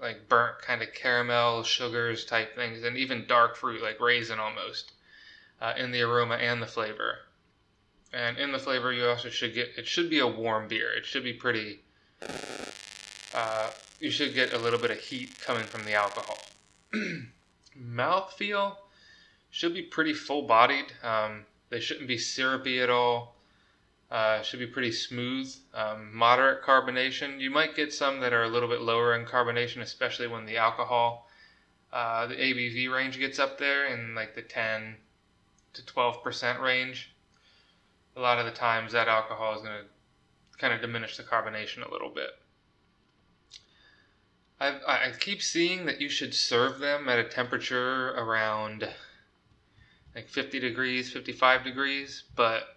like 0.00 0.28
burnt 0.28 0.60
kind 0.62 0.82
of 0.82 0.92
caramel, 0.94 1.62
sugars 1.62 2.24
type 2.24 2.54
things, 2.54 2.82
and 2.82 2.96
even 2.96 3.26
dark 3.26 3.56
fruit 3.56 3.82
like 3.82 4.00
raisin 4.00 4.38
almost 4.38 4.92
uh, 5.60 5.74
in 5.76 5.90
the 5.90 6.02
aroma 6.02 6.34
and 6.34 6.62
the 6.62 6.66
flavor. 6.66 7.18
And 8.12 8.38
in 8.38 8.52
the 8.52 8.58
flavor, 8.58 8.92
you 8.92 9.06
also 9.06 9.28
should 9.28 9.54
get 9.54 9.70
it 9.76 9.86
should 9.86 10.08
be 10.08 10.20
a 10.20 10.26
warm 10.26 10.68
beer. 10.68 10.92
It 10.92 11.04
should 11.04 11.24
be 11.24 11.32
pretty. 11.32 11.80
Uh, 13.34 13.70
you 13.98 14.10
should 14.10 14.34
get 14.34 14.52
a 14.52 14.58
little 14.58 14.78
bit 14.78 14.92
of 14.92 14.98
heat 14.98 15.36
coming 15.40 15.64
from 15.64 15.84
the 15.84 15.94
alcohol. 15.94 16.38
Mouthfeel 17.78 18.76
should 19.50 19.74
be 19.74 19.82
pretty 19.82 20.14
full 20.14 20.42
bodied. 20.42 20.92
Um, 21.02 21.44
they 21.70 21.80
shouldn't 21.80 22.06
be 22.06 22.18
syrupy 22.18 22.80
at 22.80 22.90
all. 22.90 23.33
Uh, 24.14 24.40
should 24.42 24.60
be 24.60 24.66
pretty 24.68 24.92
smooth, 24.92 25.52
um, 25.74 26.08
moderate 26.14 26.62
carbonation. 26.62 27.40
You 27.40 27.50
might 27.50 27.74
get 27.74 27.92
some 27.92 28.20
that 28.20 28.32
are 28.32 28.44
a 28.44 28.48
little 28.48 28.68
bit 28.68 28.80
lower 28.80 29.16
in 29.16 29.26
carbonation, 29.26 29.82
especially 29.82 30.28
when 30.28 30.46
the 30.46 30.56
alcohol, 30.56 31.28
uh, 31.92 32.28
the 32.28 32.36
ABV 32.36 32.94
range 32.94 33.18
gets 33.18 33.40
up 33.40 33.58
there 33.58 33.86
in 33.86 34.14
like 34.14 34.36
the 34.36 34.42
10 34.42 34.94
to 35.72 35.82
12% 35.82 36.60
range. 36.60 37.12
A 38.14 38.20
lot 38.20 38.38
of 38.38 38.44
the 38.44 38.52
times 38.52 38.92
that 38.92 39.08
alcohol 39.08 39.56
is 39.56 39.62
going 39.62 39.78
to 39.82 40.58
kind 40.58 40.72
of 40.72 40.80
diminish 40.80 41.16
the 41.16 41.24
carbonation 41.24 41.84
a 41.84 41.90
little 41.90 42.10
bit. 42.10 42.30
I've, 44.60 44.80
I 44.86 45.10
keep 45.18 45.42
seeing 45.42 45.86
that 45.86 46.00
you 46.00 46.08
should 46.08 46.34
serve 46.34 46.78
them 46.78 47.08
at 47.08 47.18
a 47.18 47.24
temperature 47.24 48.10
around 48.10 48.88
like 50.14 50.28
50 50.28 50.60
degrees, 50.60 51.12
55 51.12 51.64
degrees, 51.64 52.22
but 52.36 52.73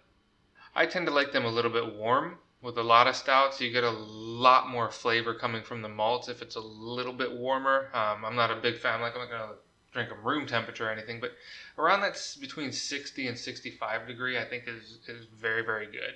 I 0.78 0.86
tend 0.86 1.06
to 1.06 1.12
like 1.12 1.32
them 1.32 1.44
a 1.44 1.50
little 1.50 1.72
bit 1.72 1.96
warm. 1.96 2.38
With 2.62 2.78
a 2.78 2.84
lot 2.84 3.08
of 3.08 3.16
stouts, 3.16 3.60
you 3.60 3.72
get 3.72 3.82
a 3.82 3.90
lot 3.90 4.68
more 4.68 4.92
flavor 4.92 5.34
coming 5.34 5.64
from 5.64 5.82
the 5.82 5.88
malts 5.88 6.28
if 6.28 6.40
it's 6.40 6.54
a 6.54 6.60
little 6.60 7.12
bit 7.12 7.32
warmer. 7.32 7.90
Um, 7.92 8.24
I'm 8.24 8.36
not 8.36 8.52
a 8.52 8.60
big 8.60 8.78
fan. 8.78 9.00
Like 9.00 9.14
I'm 9.16 9.22
not 9.22 9.30
gonna 9.30 9.54
drink 9.90 10.08
them 10.08 10.22
room 10.22 10.46
temperature 10.46 10.86
or 10.88 10.92
anything, 10.92 11.18
but 11.18 11.32
around 11.78 12.02
that 12.02 12.36
between 12.40 12.70
60 12.70 13.26
and 13.26 13.36
65 13.36 14.06
degree, 14.06 14.38
I 14.38 14.44
think 14.44 14.68
is 14.68 15.00
is 15.08 15.26
very 15.26 15.62
very 15.62 15.86
good. 15.86 16.14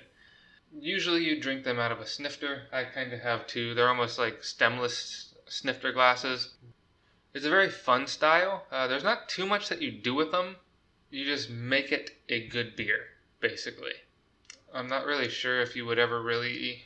Usually 0.71 1.25
you 1.25 1.41
drink 1.41 1.65
them 1.65 1.77
out 1.77 1.91
of 1.91 1.99
a 1.99 2.07
snifter. 2.07 2.69
I 2.71 2.85
kind 2.85 3.11
of 3.11 3.19
have 3.19 3.45
two. 3.47 3.73
They're 3.73 3.89
almost 3.89 4.17
like 4.17 4.45
stemless 4.45 5.35
snifter 5.45 5.91
glasses. 5.91 6.53
It's 7.33 7.45
a 7.45 7.49
very 7.49 7.69
fun 7.69 8.07
style. 8.07 8.65
Uh, 8.71 8.87
there's 8.87 9.03
not 9.03 9.27
too 9.27 9.45
much 9.45 9.67
that 9.67 9.81
you 9.81 9.91
do 9.91 10.13
with 10.13 10.31
them. 10.31 10.55
You 11.09 11.25
just 11.25 11.49
make 11.49 11.91
it 11.91 12.11
a 12.29 12.47
good 12.47 12.77
beer, 12.77 13.07
basically. 13.41 13.95
I'm 14.73 14.87
not 14.87 15.05
really 15.05 15.29
sure 15.29 15.61
if 15.61 15.75
you 15.75 15.85
would 15.85 15.99
ever 15.99 16.21
really 16.21 16.83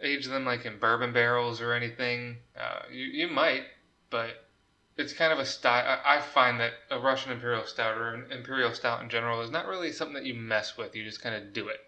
age 0.00 0.26
them 0.26 0.44
like 0.44 0.64
in 0.64 0.78
bourbon 0.78 1.12
barrels 1.12 1.60
or 1.60 1.74
anything. 1.74 2.38
Uh, 2.58 2.80
you, 2.90 3.04
you 3.04 3.28
might, 3.28 3.64
but 4.10 4.48
it's 4.96 5.12
kind 5.12 5.32
of 5.32 5.38
a 5.38 5.44
style. 5.44 6.00
I 6.04 6.20
find 6.20 6.58
that 6.60 6.72
a 6.90 6.98
Russian 6.98 7.32
Imperial 7.32 7.64
Stout 7.64 7.96
or 7.96 8.14
an 8.14 8.32
Imperial 8.32 8.72
Stout 8.72 9.02
in 9.02 9.08
general 9.08 9.42
is 9.42 9.50
not 9.50 9.66
really 9.66 9.92
something 9.92 10.14
that 10.14 10.24
you 10.24 10.34
mess 10.34 10.76
with. 10.76 10.96
You 10.96 11.04
just 11.04 11.22
kind 11.22 11.34
of 11.34 11.52
do 11.52 11.68
it. 11.68 11.78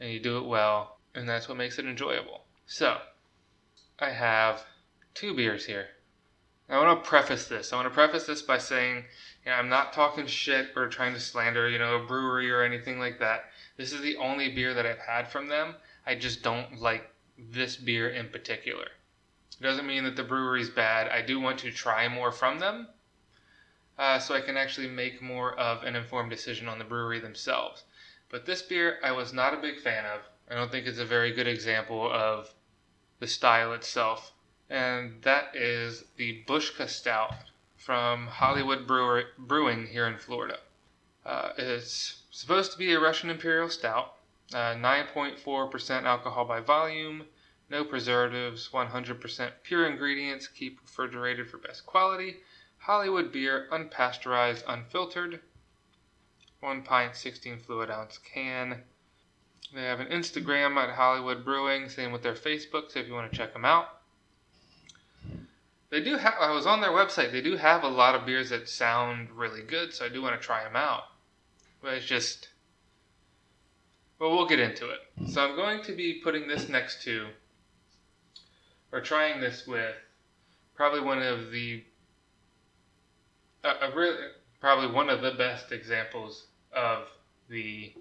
And 0.00 0.10
you 0.10 0.20
do 0.20 0.38
it 0.38 0.46
well, 0.46 0.98
and 1.14 1.28
that's 1.28 1.48
what 1.48 1.58
makes 1.58 1.78
it 1.78 1.86
enjoyable. 1.86 2.44
So, 2.66 2.98
I 3.98 4.10
have 4.10 4.64
two 5.14 5.34
beers 5.34 5.66
here. 5.66 5.88
I 6.68 6.78
want 6.78 7.02
to 7.02 7.08
preface 7.08 7.48
this. 7.48 7.72
I 7.72 7.76
want 7.76 7.86
to 7.86 7.94
preface 7.94 8.26
this 8.26 8.42
by 8.42 8.58
saying, 8.58 9.04
you 9.44 9.50
know, 9.50 9.56
I'm 9.56 9.68
not 9.68 9.92
talking 9.92 10.26
shit 10.26 10.68
or 10.76 10.88
trying 10.88 11.14
to 11.14 11.20
slander, 11.20 11.68
you 11.68 11.78
know, 11.78 11.96
a 11.96 12.06
brewery 12.06 12.50
or 12.50 12.62
anything 12.62 12.98
like 12.98 13.18
that. 13.18 13.46
This 13.80 13.94
is 13.94 14.02
the 14.02 14.16
only 14.16 14.50
beer 14.50 14.74
that 14.74 14.84
I've 14.84 14.98
had 14.98 15.26
from 15.26 15.48
them. 15.48 15.74
I 16.04 16.14
just 16.14 16.42
don't 16.42 16.82
like 16.82 17.10
this 17.38 17.76
beer 17.76 18.10
in 18.10 18.28
particular. 18.28 18.88
It 19.58 19.62
doesn't 19.62 19.86
mean 19.86 20.04
that 20.04 20.16
the 20.16 20.22
brewery's 20.22 20.68
bad. 20.68 21.08
I 21.08 21.22
do 21.22 21.40
want 21.40 21.58
to 21.60 21.72
try 21.72 22.06
more 22.06 22.30
from 22.30 22.58
them, 22.58 22.88
uh, 23.98 24.18
so 24.18 24.34
I 24.34 24.42
can 24.42 24.58
actually 24.58 24.88
make 24.88 25.22
more 25.22 25.58
of 25.58 25.82
an 25.82 25.96
informed 25.96 26.28
decision 26.28 26.68
on 26.68 26.78
the 26.78 26.84
brewery 26.84 27.20
themselves. 27.20 27.84
But 28.28 28.44
this 28.44 28.60
beer, 28.60 28.98
I 29.02 29.12
was 29.12 29.32
not 29.32 29.54
a 29.54 29.62
big 29.62 29.80
fan 29.80 30.04
of. 30.04 30.20
I 30.50 30.56
don't 30.56 30.70
think 30.70 30.86
it's 30.86 30.98
a 30.98 31.06
very 31.06 31.32
good 31.32 31.48
example 31.48 32.12
of 32.12 32.52
the 33.18 33.26
style 33.26 33.72
itself 33.72 34.34
and 34.68 35.20
that 35.22 35.56
is 35.56 36.04
the 36.16 36.44
Bushka 36.46 36.86
Stout 36.86 37.34
from 37.76 38.26
Hollywood 38.26 38.86
Brewer, 38.86 39.24
Brewing 39.38 39.86
here 39.86 40.06
in 40.06 40.18
Florida. 40.18 40.58
Uh, 41.24 41.52
it's 41.58 42.19
supposed 42.30 42.72
to 42.72 42.78
be 42.78 42.92
a 42.92 43.00
Russian 43.00 43.30
Imperial 43.30 43.68
Stout, 43.68 44.14
uh, 44.52 44.74
9.4% 44.74 46.04
alcohol 46.04 46.44
by 46.44 46.60
volume, 46.60 47.24
no 47.68 47.84
preservatives, 47.84 48.70
100% 48.72 49.52
pure 49.62 49.86
ingredients, 49.86 50.48
keep 50.48 50.80
refrigerated 50.80 51.48
for 51.48 51.58
best 51.58 51.86
quality. 51.86 52.36
Hollywood 52.78 53.30
beer, 53.30 53.68
unpasteurized, 53.70 54.64
unfiltered. 54.66 55.40
1 56.60 56.82
pint, 56.82 57.14
16 57.14 57.58
fluid 57.58 57.90
ounce 57.90 58.18
can. 58.18 58.82
They 59.72 59.84
have 59.84 60.00
an 60.00 60.08
Instagram 60.08 60.76
at 60.76 60.96
Hollywood 60.96 61.44
Brewing, 61.44 61.88
same 61.88 62.10
with 62.10 62.22
their 62.22 62.34
Facebook, 62.34 62.90
so 62.90 62.98
if 62.98 63.06
you 63.06 63.14
want 63.14 63.30
to 63.30 63.36
check 63.36 63.52
them 63.52 63.64
out. 63.64 64.00
They 65.90 66.02
do 66.02 66.16
have. 66.16 66.34
I 66.40 66.50
was 66.52 66.66
on 66.66 66.80
their 66.80 66.90
website. 66.90 67.32
They 67.32 67.40
do 67.40 67.56
have 67.56 67.82
a 67.82 67.88
lot 67.88 68.14
of 68.14 68.24
beers 68.24 68.50
that 68.50 68.68
sound 68.68 69.30
really 69.30 69.62
good, 69.62 69.92
so 69.92 70.04
I 70.04 70.08
do 70.08 70.22
want 70.22 70.40
to 70.40 70.44
try 70.44 70.62
them 70.62 70.76
out. 70.76 71.04
But 71.82 71.94
it's 71.94 72.06
just. 72.06 72.48
Well, 74.18 74.32
we'll 74.32 74.46
get 74.46 74.60
into 74.60 74.90
it. 74.90 75.30
So 75.30 75.42
I'm 75.42 75.56
going 75.56 75.82
to 75.84 75.92
be 75.92 76.20
putting 76.22 76.46
this 76.46 76.68
next 76.68 77.02
to, 77.04 77.28
or 78.92 79.00
trying 79.00 79.40
this 79.40 79.66
with, 79.66 79.94
probably 80.74 81.00
one 81.00 81.22
of 81.22 81.50
the. 81.50 81.82
A, 83.64 83.68
a 83.68 83.94
really, 83.94 84.18
probably 84.60 84.90
one 84.94 85.08
of 85.08 85.22
the 85.22 85.32
best 85.32 85.72
examples 85.72 86.46
of 86.72 87.08
the 87.48 87.92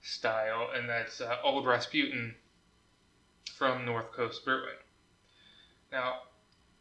style, 0.00 0.68
and 0.74 0.88
that's 0.88 1.20
uh, 1.20 1.36
Old 1.44 1.66
Rasputin 1.66 2.34
from 3.54 3.84
North 3.84 4.12
Coast 4.12 4.44
Brewing. 4.44 4.78
Now, 5.90 6.20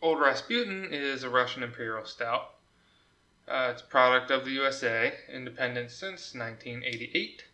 Old 0.02 0.20
Rasputin 0.20 0.88
is 0.92 1.24
a 1.24 1.30
Russian 1.30 1.64
imperial 1.64 2.06
stout. 2.06 2.57
Uh, 3.48 3.70
it's 3.72 3.82
a 3.82 3.86
product 3.86 4.30
of 4.30 4.44
the 4.44 4.52
USA, 4.52 5.14
independent 5.32 5.90
since 5.90 6.36
1988. 6.36 7.46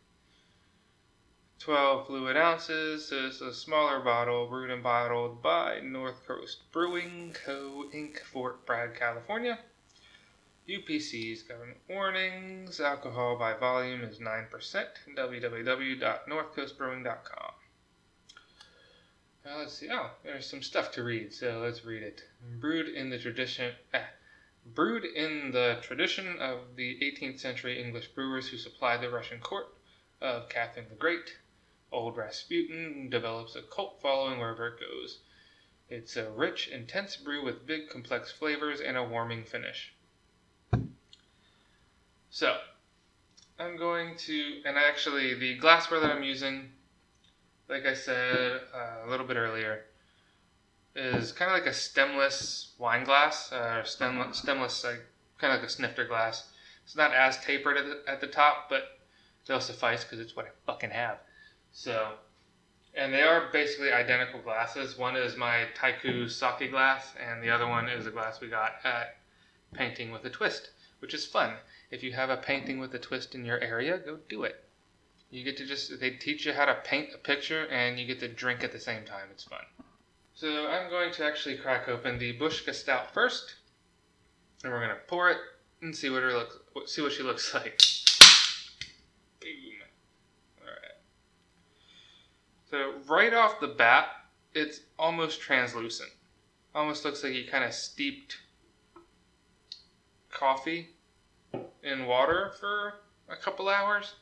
12 1.59 2.07
fluid 2.07 2.35
ounces. 2.35 3.09
This 3.09 3.35
is 3.35 3.41
a 3.41 3.53
smaller 3.53 3.99
bottle, 3.99 4.47
brewed 4.47 4.71
and 4.71 4.81
bottled 4.81 5.43
by 5.43 5.79
North 5.81 6.25
Coast 6.27 6.63
Brewing 6.71 7.35
Co. 7.45 7.85
Inc., 7.93 8.17
Fort 8.19 8.65
Bragg, 8.65 8.95
California. 8.95 9.59
UPC's 10.67 11.43
government 11.43 11.77
warnings. 11.87 12.79
Alcohol 12.79 13.37
by 13.37 13.53
volume 13.53 14.01
is 14.01 14.17
9%. 14.19 14.49
www.northcoastbrewing.com. 15.15 17.51
Uh, 19.45 19.57
let's 19.57 19.73
see. 19.73 19.89
Oh, 19.91 20.09
there's 20.23 20.49
some 20.49 20.63
stuff 20.63 20.91
to 20.93 21.03
read, 21.03 21.33
so 21.33 21.59
let's 21.59 21.85
read 21.85 22.01
it. 22.01 22.23
Brewed 22.59 22.87
in 22.87 23.09
the 23.09 23.19
tradition, 23.19 23.73
eh, 23.93 24.05
brewed 24.65 25.05
in 25.05 25.51
the 25.51 25.79
tradition 25.81 26.39
of 26.39 26.75
the 26.75 26.99
18th 27.01 27.39
century 27.39 27.81
English 27.81 28.07
brewers 28.09 28.47
who 28.47 28.57
supplied 28.57 29.01
the 29.01 29.09
Russian 29.09 29.39
court 29.39 29.67
of 30.21 30.49
Catherine 30.49 30.87
the 30.89 30.95
Great, 30.95 31.37
Old 31.91 32.17
Rasputin 32.17 33.09
develops 33.09 33.55
a 33.55 33.61
cult 33.61 34.01
following 34.01 34.39
wherever 34.39 34.67
it 34.67 34.79
goes. 34.79 35.19
It's 35.89 36.15
a 36.15 36.31
rich, 36.31 36.69
intense 36.69 37.15
brew 37.15 37.43
with 37.43 37.67
big, 37.67 37.89
complex 37.89 38.31
flavors 38.31 38.79
and 38.79 38.97
a 38.97 39.03
warming 39.03 39.43
finish. 39.43 39.93
So, 42.29 42.57
I'm 43.59 43.77
going 43.77 44.17
to, 44.17 44.61
and 44.65 44.77
actually, 44.77 45.35
the 45.35 45.57
glassware 45.57 45.99
that 45.99 46.11
I'm 46.11 46.23
using 46.23 46.71
like 47.69 47.85
I 47.85 47.93
said 47.93 48.61
uh, 48.73 49.07
a 49.07 49.09
little 49.09 49.25
bit 49.25 49.37
earlier, 49.37 49.85
is 50.95 51.31
kind 51.31 51.51
of 51.51 51.57
like 51.57 51.67
a 51.67 51.73
stemless 51.73 52.73
wine 52.77 53.03
glass, 53.03 53.51
uh, 53.51 53.79
or 53.81 53.85
stem, 53.85 54.33
stemless, 54.33 54.83
like 54.83 55.05
kind 55.39 55.53
of 55.53 55.59
like 55.59 55.67
a 55.67 55.71
snifter 55.71 56.05
glass. 56.05 56.51
It's 56.83 56.95
not 56.95 57.13
as 57.13 57.37
tapered 57.37 57.77
at 57.77 57.85
the, 57.85 58.03
at 58.07 58.21
the 58.21 58.27
top, 58.27 58.69
but 58.69 58.99
they'll 59.47 59.59
suffice 59.59 60.03
because 60.03 60.19
it's 60.19 60.35
what 60.35 60.45
I 60.45 60.49
fucking 60.65 60.91
have. 60.91 61.17
So, 61.71 62.13
and 62.93 63.13
they 63.13 63.23
are 63.23 63.49
basically 63.51 63.91
identical 63.91 64.41
glasses. 64.41 64.97
One 64.97 65.15
is 65.15 65.35
my 65.35 65.65
Tyku 65.75 66.29
sake 66.29 66.71
glass, 66.71 67.13
and 67.19 67.41
the 67.41 67.49
other 67.49 67.67
one 67.67 67.89
is 67.89 68.05
a 68.05 68.11
glass 68.11 68.39
we 68.39 68.49
got 68.49 68.73
at 68.83 69.17
Painting 69.73 70.11
with 70.11 70.23
a 70.25 70.29
Twist, 70.29 70.69
which 70.99 71.13
is 71.13 71.25
fun. 71.25 71.55
If 71.89 72.03
you 72.03 72.13
have 72.13 72.29
a 72.29 72.37
painting 72.37 72.79
with 72.79 72.93
a 72.93 72.99
twist 72.99 73.33
in 73.33 73.45
your 73.45 73.59
area, 73.59 73.97
go 73.97 74.17
do 74.29 74.43
it. 74.43 74.63
You 75.31 75.43
get 75.43 75.57
to 75.57 75.65
just, 75.65 75.99
they 75.99 76.11
teach 76.11 76.45
you 76.45 76.53
how 76.53 76.65
to 76.65 76.75
paint 76.75 77.09
a 77.13 77.17
picture 77.17 77.65
and 77.67 77.99
you 77.99 78.05
get 78.05 78.19
to 78.19 78.27
drink 78.27 78.63
at 78.63 78.71
the 78.71 78.79
same 78.79 79.03
time. 79.03 79.29
It's 79.31 79.43
fun. 79.43 79.65
So 80.43 80.67
I'm 80.67 80.89
going 80.89 81.13
to 81.13 81.23
actually 81.23 81.55
crack 81.55 81.87
open 81.87 82.19
the 82.19 82.37
Bushka 82.37 82.75
Stout 82.75 83.13
first. 83.13 83.55
And 84.61 84.73
we're 84.73 84.85
to 84.89 84.95
pour 85.07 85.29
it 85.29 85.37
and 85.81 85.95
see 85.95 86.09
what 86.09 86.21
her 86.21 86.33
looks, 86.33 86.57
see 86.87 87.01
what 87.01 87.13
she 87.13 87.23
looks 87.23 87.53
like. 87.53 87.81
Boom. 89.39 89.79
Alright. 90.59 90.97
So 92.69 92.95
right 93.07 93.33
off 93.33 93.61
the 93.61 93.69
bat, 93.69 94.07
it's 94.53 94.81
almost 94.99 95.39
translucent. 95.39 96.11
Almost 96.75 97.05
looks 97.05 97.23
like 97.23 97.31
you 97.31 97.47
kind 97.49 97.63
of 97.63 97.73
steeped 97.73 98.35
coffee 100.29 100.89
in 101.83 102.05
water 102.05 102.51
for 102.59 102.95
a 103.29 103.37
couple 103.37 103.69
hours. 103.69 104.15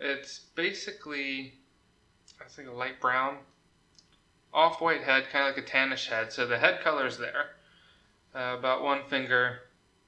It's 0.00 0.40
basically, 0.56 1.54
I 2.44 2.48
think, 2.48 2.68
a 2.68 2.72
light 2.72 3.00
brown, 3.00 3.36
off 4.52 4.80
white 4.80 5.02
head, 5.02 5.24
kind 5.30 5.48
of 5.48 5.56
like 5.56 5.64
a 5.64 5.70
tannish 5.70 6.08
head. 6.08 6.32
So 6.32 6.46
the 6.46 6.58
head 6.58 6.80
color 6.82 7.06
is 7.06 7.18
there, 7.18 7.50
uh, 8.34 8.56
about 8.58 8.82
one 8.82 9.04
finger 9.08 9.60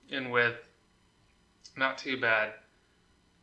in 0.08 0.30
width. 0.30 0.68
Not 1.76 1.98
too 1.98 2.20
bad. 2.20 2.52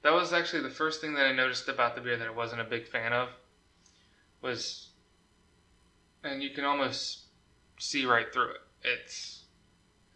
That 0.03 0.13
was 0.13 0.34
actually 0.34 0.63
the 0.63 0.70
first 0.70 1.01
thing 1.01 1.13
that 1.15 1.25
I 1.25 1.34
noticed 1.34 1.67
about 1.67 1.96
the 1.96 2.01
beer 2.01 2.17
that 2.17 2.27
I 2.27 2.31
wasn't 2.31 2.62
a 2.62 2.65
big 2.65 2.88
fan 2.88 3.13
of. 3.13 3.29
Was, 4.41 4.89
and 6.24 6.41
you 6.41 6.50
can 6.50 6.65
almost 6.65 7.25
see 7.77 8.05
right 8.05 8.31
through 8.34 8.51
it. 8.51 8.62
It's, 8.84 9.43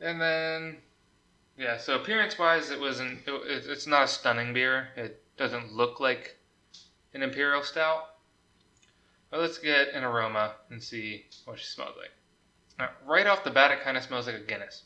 and 0.02 0.20
then, 0.20 0.78
yeah. 1.58 1.78
So 1.78 1.96
appearance 1.96 2.40
wise, 2.40 2.72
it 2.72 2.80
wasn't. 2.80 3.20
It, 3.28 3.66
it's 3.68 3.86
not 3.86 4.04
a 4.04 4.08
stunning 4.08 4.54
beer. 4.54 4.88
It 4.96 5.22
doesn't 5.38 5.74
look 5.74 6.00
like 6.00 6.38
an 7.14 7.22
imperial 7.22 7.62
stout. 7.62 8.15
But 9.36 9.42
let's 9.42 9.58
get 9.58 9.90
an 9.94 10.06
aroma 10.06 10.54
and 10.70 10.82
see 10.82 11.26
what 11.44 11.60
she 11.60 11.66
smells 11.66 11.98
like. 12.00 12.14
Now, 12.80 12.92
right 13.06 13.28
off 13.28 13.44
the 13.44 13.52
bat, 13.52 13.70
it 13.70 13.82
kind 13.82 13.98
of 13.98 14.04
smells 14.04 14.28
like 14.28 14.38
a 14.38 14.40
Guinness. 14.40 14.84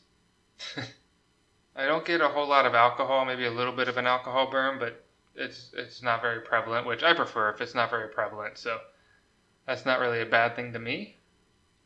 I 1.76 1.86
don't 1.86 2.04
get 2.04 2.20
a 2.20 2.26
whole 2.26 2.48
lot 2.48 2.66
of 2.66 2.74
alcohol, 2.74 3.24
maybe 3.24 3.44
a 3.44 3.52
little 3.52 3.72
bit 3.72 3.86
of 3.86 3.96
an 3.96 4.08
alcohol 4.08 4.50
burn, 4.50 4.80
but 4.80 5.06
it's 5.36 5.70
it's 5.76 6.02
not 6.02 6.20
very 6.20 6.40
prevalent, 6.40 6.84
which 6.84 7.04
I 7.04 7.14
prefer 7.14 7.50
if 7.50 7.60
it's 7.60 7.76
not 7.76 7.90
very 7.90 8.08
prevalent. 8.08 8.58
So 8.58 8.80
that's 9.68 9.86
not 9.86 10.00
really 10.00 10.20
a 10.20 10.26
bad 10.26 10.56
thing 10.56 10.72
to 10.72 10.80
me. 10.80 11.18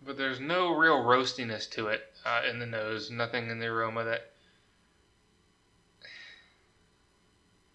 But 0.00 0.16
there's 0.16 0.40
no 0.40 0.74
real 0.74 1.04
roastiness 1.04 1.70
to 1.72 1.88
it 1.88 2.00
uh, 2.24 2.48
in 2.48 2.60
the 2.60 2.66
nose. 2.66 3.10
Nothing 3.10 3.50
in 3.50 3.58
the 3.58 3.66
aroma 3.66 4.04
that 4.04 4.32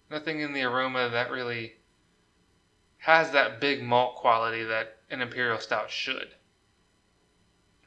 nothing 0.10 0.40
in 0.40 0.54
the 0.54 0.64
aroma 0.64 1.10
that 1.10 1.30
really 1.30 1.76
has 3.00 3.32
that 3.32 3.60
big 3.60 3.82
malt 3.82 4.16
quality 4.16 4.64
that 4.64 4.98
an 5.10 5.22
imperial 5.22 5.58
stout 5.58 5.90
should. 5.90 6.30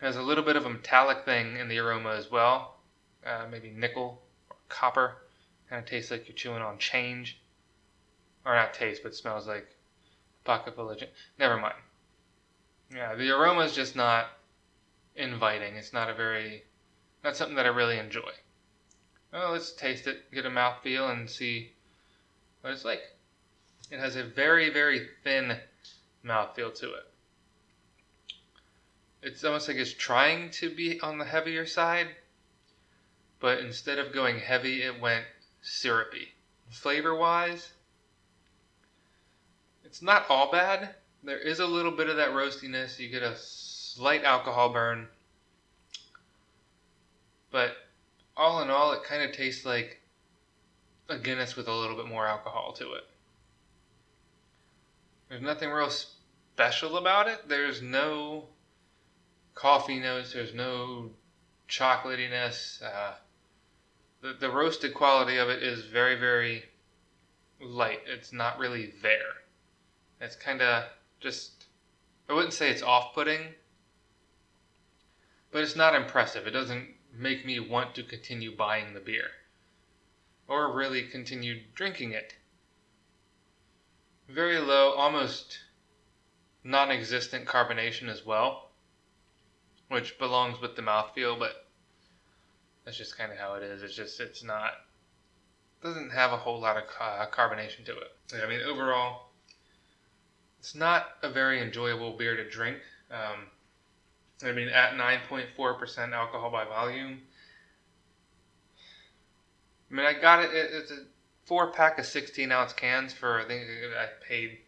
Has 0.01 0.17
a 0.17 0.23
little 0.23 0.43
bit 0.43 0.57
of 0.57 0.67
a 0.67 0.71
metallic 0.71 1.25
thing 1.25 1.57
in 1.57 1.69
the 1.69 1.79
aroma 1.79 2.15
as 2.15 2.31
well, 2.31 2.77
uh, 3.25 3.47
maybe 3.51 3.71
nickel 3.71 4.23
or 4.51 4.57
copper. 4.69 5.19
Kind 5.69 5.83
of 5.83 5.89
tastes 5.89 6.11
like 6.11 6.29
you're 6.29 6.35
chewing 6.35 6.61
on 6.61 6.79
change, 6.79 7.41
or 8.45 8.55
not 8.55 8.75
taste, 8.75 9.03
but 9.03 9.15
smells 9.15 9.47
like 9.47 9.69
pocket 10.45 10.75
full 10.75 10.91
of 10.91 10.99
change. 10.99 11.13
Never 11.39 11.57
mind. 11.57 11.77
Yeah, 12.95 13.15
the 13.15 13.31
aroma 13.31 13.61
is 13.61 13.75
just 13.75 13.97
not 13.97 14.27
inviting. 15.15 15.77
It's 15.77 15.93
not 15.93 16.11
a 16.11 16.15
very, 16.15 16.65
not 17.23 17.37
something 17.37 17.57
that 17.57 17.67
I 17.67 17.71
really 17.71 17.99
enjoy. 17.99 18.33
Well, 19.33 19.53
let's 19.53 19.73
taste 19.73 20.07
it, 20.07 20.31
get 20.33 20.45
a 20.45 20.51
mouth 20.51 20.83
feel, 20.83 21.09
and 21.09 21.29
see 21.29 21.73
what 22.61 22.73
it's 22.73 22.85
like. 22.85 23.01
It 23.93 24.01
has 24.01 24.17
a 24.17 24.25
very, 24.25 24.71
very 24.71 25.07
thin 25.23 25.59
mouthfeel 26.25 26.75
to 26.77 26.95
it. 26.95 27.13
It's 29.23 29.45
almost 29.45 29.69
like 29.69 29.77
it's 29.77 29.93
trying 29.93 30.49
to 30.53 30.75
be 30.75 30.99
on 31.03 31.19
the 31.19 31.27
heavier 31.27 31.67
side, 31.67 32.09
but 33.39 33.59
instead 33.59 33.99
of 33.99 34.15
going 34.15 34.39
heavy, 34.39 34.83
it 34.83 34.99
went 34.99 35.27
syrupy. 35.61 36.33
Flavor 36.71 37.15
wise, 37.15 37.73
it's 39.85 40.01
not 40.01 40.25
all 40.31 40.51
bad. 40.51 40.95
There 41.23 41.39
is 41.39 41.61
a 41.61 41.67
little 41.67 41.93
bit 41.93 42.09
of 42.09 42.17
that 42.17 42.31
roastiness. 42.31 42.99
You 42.99 43.11
get 43.11 43.23
a 43.23 43.37
slight 43.37 44.25
alcohol 44.25 44.71
burn. 44.71 45.07
But 47.51 47.77
all 48.39 48.63
in 48.63 48.71
all, 48.71 48.95
it 48.95 49.05
kind 49.05 49.23
of 49.23 49.37
tastes 49.37 49.67
like 49.67 50.01
a 51.11 51.19
Guinness 51.19 51.57
with 51.57 51.69
a 51.69 51.75
little 51.75 51.95
bit 51.95 52.07
more 52.07 52.27
alcohol 52.27 52.73
to 52.79 52.95
it. 52.95 53.05
There's 55.33 55.41
nothing 55.41 55.71
real 55.71 55.89
special 55.89 56.99
about 56.99 57.27
it. 57.27 57.49
There's 57.49 57.81
no 57.81 58.49
coffee 59.55 59.99
notes. 59.99 60.35
There's 60.35 60.53
no 60.53 61.13
chocolatiness. 61.71 62.83
Uh, 62.83 63.15
the, 64.21 64.35
the 64.35 64.51
roasted 64.51 64.93
quality 64.93 65.39
of 65.39 65.49
it 65.49 65.63
is 65.63 65.87
very, 65.87 66.17
very 66.17 66.65
light. 67.63 68.01
It's 68.07 68.31
not 68.31 68.59
really 68.59 68.93
there. 69.01 69.41
It's 70.21 70.37
kind 70.37 70.61
of 70.61 70.85
just, 71.19 71.65
I 72.29 72.35
wouldn't 72.35 72.53
say 72.53 72.71
it's 72.71 72.83
off 72.83 73.15
putting, 73.15 73.55
but 75.51 75.63
it's 75.63 75.77
not 75.77 75.95
impressive. 75.95 76.47
It 76.47 76.51
doesn't 76.51 76.89
make 77.11 77.47
me 77.47 77.59
want 77.59 77.95
to 77.95 78.03
continue 78.03 78.55
buying 78.55 78.93
the 78.93 79.01
beer 79.01 79.31
or 80.47 80.77
really 80.77 81.05
continue 81.05 81.63
drinking 81.75 82.13
it. 82.13 82.35
Very 84.29 84.59
low, 84.59 84.93
almost 84.93 85.59
non 86.65 86.91
existent 86.91 87.47
carbonation 87.47 88.09
as 88.09 88.25
well, 88.25 88.71
which 89.89 90.19
belongs 90.19 90.61
with 90.61 90.77
the 90.77 90.83
mouthfeel, 90.83 91.39
but 91.39 91.67
that's 92.85 92.97
just 92.97 93.17
kind 93.17 93.33
of 93.33 93.39
how 93.39 93.55
it 93.55 93.63
is. 93.63 93.83
It's 93.83 93.95
just, 93.95 94.21
it's 94.21 94.43
not, 94.43 94.73
doesn't 95.83 96.13
have 96.13 96.33
a 96.33 96.37
whole 96.37 96.61
lot 96.61 96.77
of 96.77 96.85
uh, 97.01 97.27
carbonation 97.31 97.85
to 97.87 97.97
it. 97.99 98.13
I 98.43 98.49
mean, 98.49 98.61
overall, 98.61 99.31
it's 100.59 100.75
not 100.75 101.17
a 101.23 101.29
very 101.29 101.61
enjoyable 101.61 102.17
beer 102.17 102.37
to 102.37 102.49
drink. 102.49 102.79
Um, 103.11 103.47
I 104.45 104.53
mean, 104.53 104.69
at 104.69 104.95
9.4% 104.95 106.13
alcohol 106.13 106.51
by 106.51 106.65
volume. 106.65 107.21
I 109.91 109.95
mean, 109.95 110.07
I 110.07 110.15
got 110.15 110.43
it. 110.43 110.51
It's 110.53 110.91
a 110.91 111.01
four 111.45 111.73
pack 111.73 111.99
of 111.99 112.07
16 112.07 112.51
ounce 112.53 112.73
cans 112.73 113.13
for, 113.13 113.41
I 113.41 113.45
think 113.45 113.65
I 113.99 114.07
paid 114.27 114.59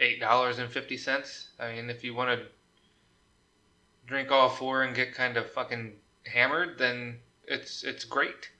$8.50. 0.00 1.46
I 1.58 1.72
mean, 1.72 1.90
if 1.90 2.04
you 2.04 2.14
want 2.14 2.38
to 2.38 2.46
drink 4.06 4.30
all 4.30 4.48
four 4.48 4.82
and 4.82 4.94
get 4.94 5.14
kind 5.14 5.36
of 5.36 5.50
fucking 5.50 5.92
hammered, 6.26 6.78
then 6.78 7.18
it's 7.46 7.84
it's 7.84 8.04
great. 8.04 8.50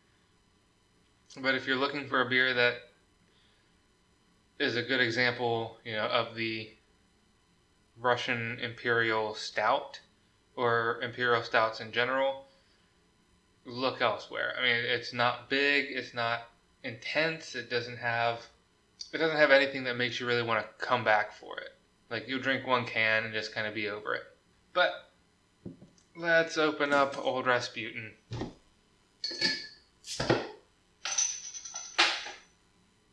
But 1.40 1.55
if 1.55 1.66
you're 1.66 1.77
looking 1.77 2.09
for 2.09 2.21
a 2.21 2.29
beer 2.29 2.55
that 2.55 2.75
is 4.59 4.77
a 4.77 4.83
good 4.83 5.01
example, 5.01 5.79
you 5.85 5.92
know, 5.92 6.07
of 6.07 6.35
the 6.35 6.71
Russian 8.01 8.59
Imperial 8.61 9.35
Stout, 9.35 10.01
or 10.57 11.01
imperial 11.03 11.42
stouts 11.42 11.81
in 11.81 11.92
general, 11.92 12.47
look 13.64 14.01
elsewhere. 14.01 14.55
I 14.59 14.62
mean, 14.62 14.77
it's 14.77 15.12
not 15.12 15.49
big, 15.49 15.87
it's 15.90 16.14
not 16.14 16.49
intense, 16.88 17.55
it 17.55 17.70
doesn't 17.70 17.98
have 17.98 18.44
it 19.12 19.18
doesn't 19.18 19.37
have 19.37 19.51
anything 19.51 19.85
that 19.85 19.96
makes 19.96 20.18
you 20.20 20.27
really 20.27 20.42
want 20.42 20.61
to 20.61 20.85
come 20.85 21.05
back 21.05 21.33
for 21.33 21.59
it. 21.59 21.70
Like 22.11 22.27
you'll 22.27 22.40
drink 22.40 22.66
one 22.66 22.85
can 22.85 23.24
and 23.24 23.33
just 23.33 23.55
kind 23.55 23.66
of 23.66 23.74
be 23.74 23.88
over 23.88 24.14
it. 24.14 24.22
But 24.72 24.92
let's 26.16 26.59
open 26.59 26.92
up 26.92 27.16
Old 27.18 27.46
Rasputin. 27.46 28.12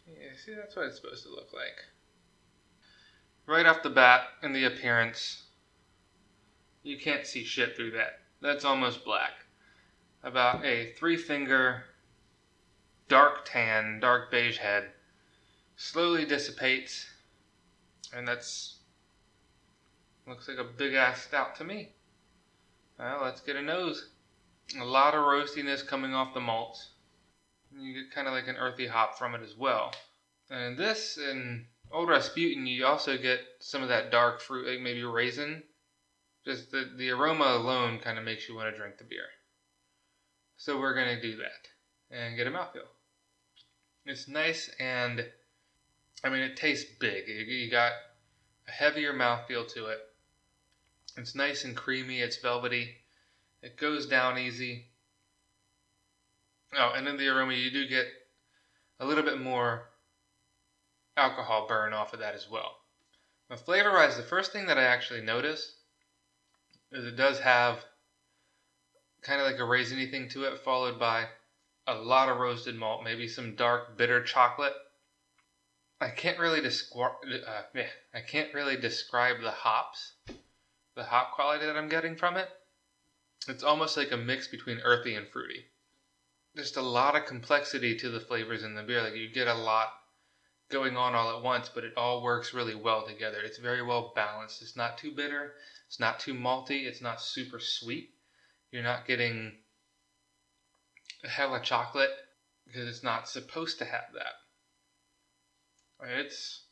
Yeah, 0.07 0.31
see, 0.43 0.53
that's 0.55 0.75
what 0.75 0.85
it's 0.85 0.95
supposed 0.95 1.23
to 1.23 1.29
look 1.29 1.53
like. 1.53 1.77
Right 3.45 3.65
off 3.65 3.83
the 3.83 3.89
bat, 3.89 4.21
in 4.41 4.53
the 4.53 4.65
appearance, 4.65 5.43
you 6.83 6.97
can't 6.97 7.27
see 7.27 7.43
shit 7.43 7.75
through 7.75 7.91
that. 7.91 8.21
That's 8.41 8.65
almost 8.65 9.05
black. 9.05 9.33
About 10.23 10.65
a 10.65 10.93
three 10.93 11.17
finger, 11.17 11.83
dark 13.07 13.45
tan, 13.45 13.99
dark 13.99 14.31
beige 14.31 14.57
head 14.57 14.91
slowly 15.75 16.25
dissipates, 16.25 17.05
and 18.13 18.27
that's 18.27 18.79
looks 20.27 20.47
like 20.47 20.57
a 20.57 20.63
big 20.63 20.93
ass 20.93 21.21
stout 21.21 21.55
to 21.55 21.63
me. 21.63 21.93
Well, 22.97 23.21
let's 23.23 23.41
get 23.41 23.55
a 23.55 23.61
nose. 23.61 24.09
A 24.79 24.83
lot 24.83 25.13
of 25.13 25.19
roastiness 25.19 25.85
coming 25.85 26.13
off 26.13 26.33
the 26.33 26.39
malts. 26.39 26.89
You 27.77 27.93
get 27.93 28.11
kind 28.11 28.27
of 28.27 28.33
like 28.33 28.47
an 28.47 28.55
earthy 28.55 28.87
hop 28.87 29.17
from 29.17 29.35
it 29.35 29.41
as 29.43 29.55
well. 29.55 29.93
And 30.49 30.77
this 30.77 31.17
and 31.17 31.65
Old 31.91 32.09
Rasputin, 32.09 32.65
you 32.65 32.85
also 32.85 33.17
get 33.17 33.41
some 33.59 33.83
of 33.83 33.89
that 33.89 34.11
dark 34.11 34.41
fruit, 34.41 34.67
like 34.67 34.81
maybe 34.81 35.03
raisin 35.03 35.63
just 36.45 36.71
the, 36.71 36.91
the 36.95 37.09
aroma 37.09 37.45
alone 37.45 37.99
kind 37.99 38.19
of 38.19 38.23
makes 38.23 38.47
you 38.47 38.55
want 38.55 38.71
to 38.71 38.77
drink 38.77 38.97
the 38.97 39.03
beer. 39.03 39.25
So 40.57 40.79
we're 40.79 40.93
going 40.93 41.15
to 41.15 41.21
do 41.21 41.35
that 41.37 41.74
and 42.11 42.35
get 42.35 42.47
a 42.47 42.51
mouthfeel. 42.51 42.87
It's 44.05 44.27
nice 44.27 44.69
and, 44.79 45.25
I 46.23 46.29
mean, 46.29 46.41
it 46.41 46.57
tastes 46.57 46.89
big. 46.99 47.27
You, 47.27 47.69
got 47.71 47.91
a 48.67 48.71
heavier 48.71 49.13
mouthfeel 49.13 49.67
to 49.73 49.87
it. 49.87 49.99
It's 51.17 51.35
nice 51.35 51.63
and 51.63 51.75
creamy. 51.75 52.19
It's 52.19 52.37
velvety. 52.37 52.89
It 53.61 53.77
goes 53.77 54.05
down 54.05 54.37
easy. 54.37 54.85
Oh, 56.77 56.93
and 56.95 57.07
in 57.07 57.17
the 57.17 57.29
aroma, 57.29 57.53
you 57.53 57.71
do 57.71 57.87
get 57.87 58.05
a 58.99 59.05
little 59.05 59.23
bit 59.23 59.39
more 59.39 59.83
alcohol 61.17 61.65
burn 61.67 61.93
off 61.93 62.13
of 62.13 62.19
that 62.19 62.35
as 62.35 62.49
well. 62.49 62.75
Now, 63.49 63.55
flavor 63.55 63.93
wise, 63.93 64.17
the 64.17 64.23
first 64.23 64.51
thing 64.51 64.67
that 64.67 64.77
I 64.77 64.83
actually 64.83 65.21
notice 65.21 65.75
is 66.91 67.05
it 67.05 67.15
does 67.15 67.39
have 67.39 67.83
kind 69.21 69.39
of 69.39 69.47
like 69.47 69.59
a 69.59 69.63
raisiny 69.63 70.09
thing 70.09 70.29
to 70.29 70.43
it, 70.43 70.59
followed 70.59 70.99
by 70.99 71.25
a 71.87 71.95
lot 71.95 72.29
of 72.29 72.37
roasted 72.37 72.75
malt, 72.75 73.03
maybe 73.03 73.27
some 73.27 73.55
dark 73.55 73.97
bitter 73.97 74.23
chocolate. 74.23 74.73
I 76.01 76.09
can't 76.09 76.39
really 76.39 76.61
describe. 76.61 77.13
Uh, 77.25 77.61
yeah, 77.73 77.87
I 78.13 78.21
can't 78.21 78.53
really 78.53 78.75
describe 78.77 79.41
the 79.41 79.51
hops, 79.51 80.13
the 80.95 81.03
hop 81.03 81.33
quality 81.33 81.65
that 81.65 81.77
I'm 81.77 81.89
getting 81.89 82.15
from 82.15 82.37
it. 82.37 82.49
It's 83.47 83.63
almost 83.63 83.95
like 83.95 84.11
a 84.11 84.17
mix 84.17 84.47
between 84.47 84.79
earthy 84.79 85.15
and 85.15 85.27
fruity. 85.27 85.65
Just 86.55 86.77
a 86.77 86.81
lot 86.81 87.15
of 87.15 87.25
complexity 87.25 87.95
to 87.97 88.09
the 88.09 88.19
flavors 88.19 88.63
in 88.63 88.75
the 88.75 88.83
beer. 88.83 89.03
Like 89.03 89.15
you 89.15 89.29
get 89.31 89.47
a 89.47 89.53
lot 89.53 89.89
going 90.71 90.97
on 90.97 91.13
all 91.13 91.37
at 91.37 91.43
once, 91.43 91.69
but 91.69 91.83
it 91.83 91.93
all 91.95 92.23
works 92.23 92.53
really 92.53 92.75
well 92.75 93.05
together. 93.05 93.39
It's 93.43 93.59
very 93.59 93.83
well 93.83 94.13
balanced. 94.15 94.61
It's 94.61 94.75
not 94.75 94.97
too 94.97 95.11
bitter. 95.11 95.53
It's 95.87 95.99
not 95.99 96.19
too 96.19 96.33
malty. 96.33 96.85
It's 96.85 97.01
not 97.01 97.21
super 97.21 97.59
sweet. 97.59 98.09
You're 98.71 98.83
not 98.83 99.05
getting 99.05 99.53
a 101.53 101.59
chocolate 101.59 102.11
because 102.65 102.87
it's 102.87 103.03
not 103.03 103.29
supposed 103.29 103.77
to 103.79 103.85
have 103.85 104.05
that. 104.13 104.33
It's 106.19 106.63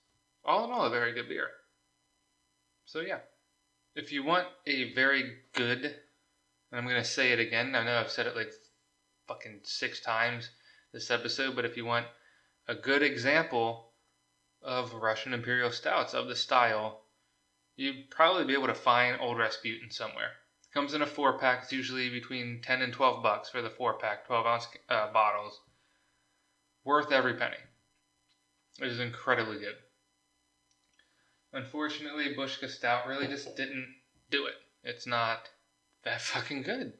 all 0.43 0.65
in 0.65 0.71
all 0.71 0.85
a 0.85 0.89
very 0.89 1.13
good 1.13 1.29
beer. 1.29 1.49
So 2.85 2.99
yeah, 2.99 3.19
if 3.95 4.11
you 4.11 4.23
want 4.23 4.47
a 4.67 4.93
very 4.93 5.37
good, 5.53 5.85
and 5.85 5.93
I'm 6.71 6.87
to 7.01 7.03
say 7.03 7.31
it 7.31 7.39
again. 7.39 7.75
I 7.75 7.83
know 7.83 7.97
I've 7.97 8.11
said 8.11 8.27
it 8.27 8.35
like 8.35 8.51
fucking 9.27 9.61
six 9.63 9.99
times 10.01 10.49
this 10.91 11.09
episode, 11.09 11.55
but 11.55 11.65
if 11.65 11.77
you 11.77 11.85
want 11.85 12.07
a 12.67 12.75
good 12.75 13.01
example 13.01 13.91
of 14.61 14.93
Russian 14.93 15.33
Imperial 15.33 15.71
Stouts 15.71 16.13
of 16.13 16.27
the 16.27 16.35
style, 16.35 17.01
you'd 17.75 18.09
probably 18.09 18.45
be 18.45 18.53
able 18.53 18.67
to 18.67 18.75
find 18.75 19.19
Old 19.19 19.37
Rasputin 19.37 19.91
somewhere. 19.91 20.31
Comes 20.73 20.95
in 20.95 21.03
a 21.03 21.07
four 21.07 21.37
pack. 21.37 21.63
It's 21.63 21.71
usually 21.71 22.09
between 22.09 22.61
10 22.63 22.81
and 22.81 22.91
12 22.91 23.21
bucks 23.21 23.47
for 23.47 23.61
the 23.61 23.69
four 23.69 23.99
pack, 23.99 24.25
12 24.25 24.45
ounce 24.47 24.67
uh, 24.89 25.13
bottles. 25.13 25.61
Worth 26.83 27.11
every 27.11 27.35
penny. 27.35 27.57
It 28.81 28.87
is 28.87 28.99
incredibly 28.99 29.59
good. 29.59 29.75
Unfortunately, 31.53 32.33
Bushka 32.35 32.67
Stout 32.67 33.05
really 33.05 33.27
just 33.27 33.55
didn't 33.55 33.87
do 34.31 34.47
it. 34.47 34.55
It's 34.83 35.05
not 35.05 35.47
that 36.03 36.21
fucking 36.33 36.63
good. 36.63 36.93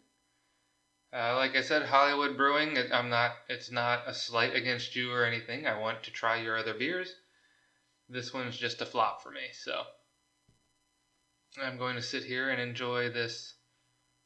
Uh, 1.12 1.36
like 1.36 1.56
I 1.56 1.62
said, 1.62 1.84
Hollywood 1.84 2.38
Brewing. 2.38 2.78
I'm 2.92 3.10
not. 3.10 3.32
It's 3.50 3.72
not 3.72 4.04
a 4.08 4.14
slight 4.14 4.56
against 4.56 4.96
you 4.96 5.12
or 5.12 5.26
anything. 5.26 5.66
I 5.66 5.80
want 5.80 6.04
to 6.04 6.12
try 6.12 6.36
your 6.36 6.58
other 6.58 6.76
beers. 6.76 7.16
This 8.08 8.34
one's 8.34 8.58
just 8.58 8.82
a 8.82 8.86
flop 8.86 9.24
for 9.24 9.32
me. 9.32 9.48
So 9.52 9.82
I'm 11.62 11.78
going 11.78 11.96
to 11.96 12.02
sit 12.02 12.24
here 12.24 12.50
and 12.52 12.62
enjoy 12.62 13.10
this 13.10 13.56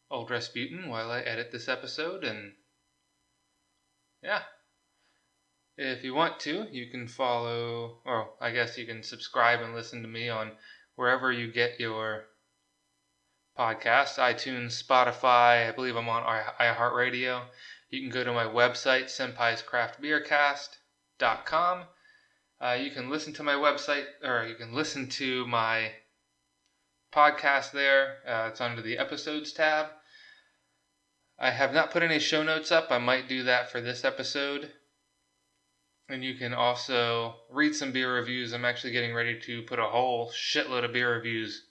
old 0.09 0.29
Rasputin 0.29 0.89
while 0.89 1.11
I 1.11 1.21
edit 1.21 1.51
this 1.51 1.67
episode. 1.67 2.23
And 2.23 2.53
yeah, 4.23 4.43
if 5.77 6.03
you 6.03 6.13
want 6.13 6.39
to, 6.41 6.67
you 6.71 6.87
can 6.87 7.07
follow, 7.07 7.99
or 8.05 8.29
I 8.41 8.51
guess 8.51 8.77
you 8.77 8.85
can 8.85 9.01
subscribe 9.03 9.61
and 9.61 9.73
listen 9.75 10.01
to 10.01 10.07
me 10.07 10.29
on 10.29 10.51
wherever 10.95 11.31
you 11.31 11.51
get 11.51 11.79
your 11.79 12.25
podcasts 13.57 14.19
iTunes, 14.19 14.83
Spotify. 14.83 15.67
I 15.67 15.71
believe 15.71 15.95
I'm 15.95 16.09
on 16.09 16.23
iHeartRadio. 16.59 17.43
You 17.89 18.01
can 18.01 18.09
go 18.09 18.23
to 18.23 18.33
my 18.33 18.45
website, 18.45 19.05
senpaiscraftbeercast.com. 19.05 21.83
Uh, 22.59 22.75
you 22.79 22.89
can 22.91 23.09
listen 23.09 23.33
to 23.33 23.43
my 23.43 23.53
website, 23.53 24.05
or 24.23 24.45
you 24.47 24.55
can 24.55 24.73
listen 24.73 25.07
to 25.07 25.45
my 25.47 25.91
podcast 27.13 27.71
there. 27.71 28.17
Uh, 28.27 28.49
it's 28.49 28.61
under 28.61 28.81
the 28.81 28.97
episodes 28.97 29.53
tab. 29.53 29.87
I 31.39 31.51
have 31.51 31.73
not 31.73 31.91
put 31.91 32.03
any 32.03 32.19
show 32.19 32.43
notes 32.43 32.71
up. 32.71 32.87
I 32.89 32.97
might 32.97 33.27
do 33.27 33.43
that 33.43 33.71
for 33.71 33.79
this 33.79 34.03
episode. 34.03 34.71
And 36.09 36.23
you 36.23 36.35
can 36.35 36.53
also 36.53 37.35
read 37.51 37.75
some 37.75 37.91
beer 37.91 38.13
reviews. 38.13 38.53
I'm 38.53 38.65
actually 38.65 38.93
getting 38.93 39.13
ready 39.13 39.39
to 39.41 39.61
put 39.63 39.77
a 39.77 39.85
whole 39.85 40.31
shitload 40.31 40.83
of 40.83 40.93
beer 40.93 41.13
reviews 41.13 41.65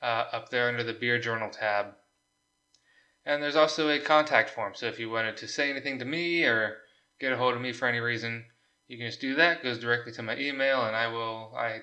uh, 0.00 0.24
up 0.32 0.48
there 0.48 0.68
under 0.68 0.82
the 0.82 0.94
Beer 0.94 1.18
Journal 1.18 1.50
tab. 1.50 1.94
And 3.24 3.42
there's 3.42 3.56
also 3.56 3.88
a 3.88 4.00
contact 4.00 4.50
form. 4.50 4.72
So 4.74 4.86
if 4.86 4.98
you 4.98 5.10
wanted 5.10 5.36
to 5.36 5.48
say 5.48 5.70
anything 5.70 5.98
to 6.00 6.04
me 6.04 6.44
or 6.44 6.78
get 7.20 7.32
a 7.32 7.36
hold 7.36 7.54
of 7.54 7.60
me 7.60 7.72
for 7.72 7.86
any 7.86 8.00
reason, 8.00 8.46
you 8.88 8.98
can 8.98 9.06
just 9.06 9.20
do 9.20 9.36
that. 9.36 9.58
It 9.58 9.62
goes 9.62 9.78
directly 9.78 10.12
to 10.12 10.22
my 10.22 10.36
email, 10.36 10.84
and 10.84 10.96
I 10.96 11.06
will. 11.06 11.54
I 11.56 11.82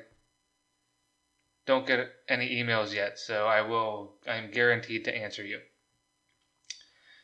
don't 1.65 1.87
get 1.87 2.11
any 2.27 2.61
emails 2.61 2.93
yet, 2.93 3.17
so 3.17 3.45
I 3.45 3.61
will. 3.61 4.15
I'm 4.27 4.51
guaranteed 4.51 5.05
to 5.05 5.15
answer 5.15 5.45
you. 5.45 5.59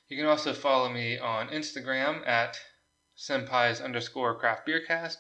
You 0.08 0.18
can 0.18 0.26
also 0.26 0.54
follow 0.54 0.90
me 0.90 1.18
on 1.18 1.50
Instagram 1.50 2.28
at 2.28 2.60
senpai's 3.18 3.82
underscore 3.82 4.38
craft 4.38 4.66
beer 4.66 4.86
cast, 4.86 5.20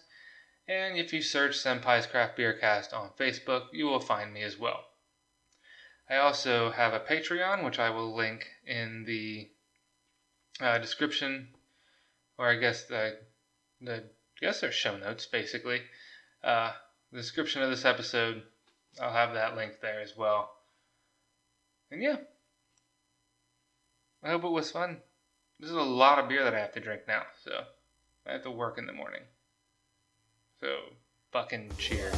and 0.67 0.97
if 0.97 1.13
you 1.13 1.21
search 1.21 1.57
Senpai's 1.57 2.07
Craft 2.07 2.37
Beer 2.37 2.53
Cast 2.53 2.91
on 2.91 3.11
Facebook, 3.19 3.67
you 3.71 3.85
will 3.85 3.99
find 3.99 4.33
me 4.33 4.41
as 4.41 4.57
well. 4.57 4.83
I 6.09 6.17
also 6.17 6.71
have 6.71 6.93
a 6.93 6.99
Patreon, 6.99 7.63
which 7.63 7.77
I 7.77 7.91
will 7.91 8.15
link 8.15 8.47
in 8.65 9.05
the 9.05 9.51
uh, 10.59 10.79
description, 10.79 11.49
or 12.37 12.49
I 12.49 12.55
guess 12.55 12.85
the 12.85 13.19
the 13.81 13.97
I 13.97 14.39
guess 14.39 14.61
they're 14.61 14.71
show 14.71 14.97
notes 14.97 15.25
basically. 15.27 15.81
Uh, 16.43 16.73
the 17.11 17.19
description 17.19 17.61
of 17.61 17.69
this 17.69 17.85
episode, 17.85 18.43
I'll 18.99 19.13
have 19.13 19.33
that 19.33 19.55
link 19.55 19.79
there 19.81 20.01
as 20.01 20.17
well. 20.17 20.51
And 21.91 22.01
yeah, 22.01 22.17
I 24.25 24.29
hope 24.29 24.43
it 24.43 24.49
was 24.49 24.71
fun. 24.71 24.97
This 25.59 25.69
is 25.69 25.75
a 25.75 25.81
lot 25.81 26.17
of 26.17 26.27
beer 26.27 26.43
that 26.43 26.55
I 26.55 26.59
have 26.59 26.71
to 26.73 26.79
drink 26.79 27.03
now, 27.07 27.21
so 27.43 27.51
I 28.25 28.31
have 28.31 28.41
to 28.43 28.49
work 28.49 28.79
in 28.79 28.87
the 28.87 28.91
morning. 28.91 29.21
So, 30.59 30.77
fucking 31.31 31.69
cheers. 31.77 32.15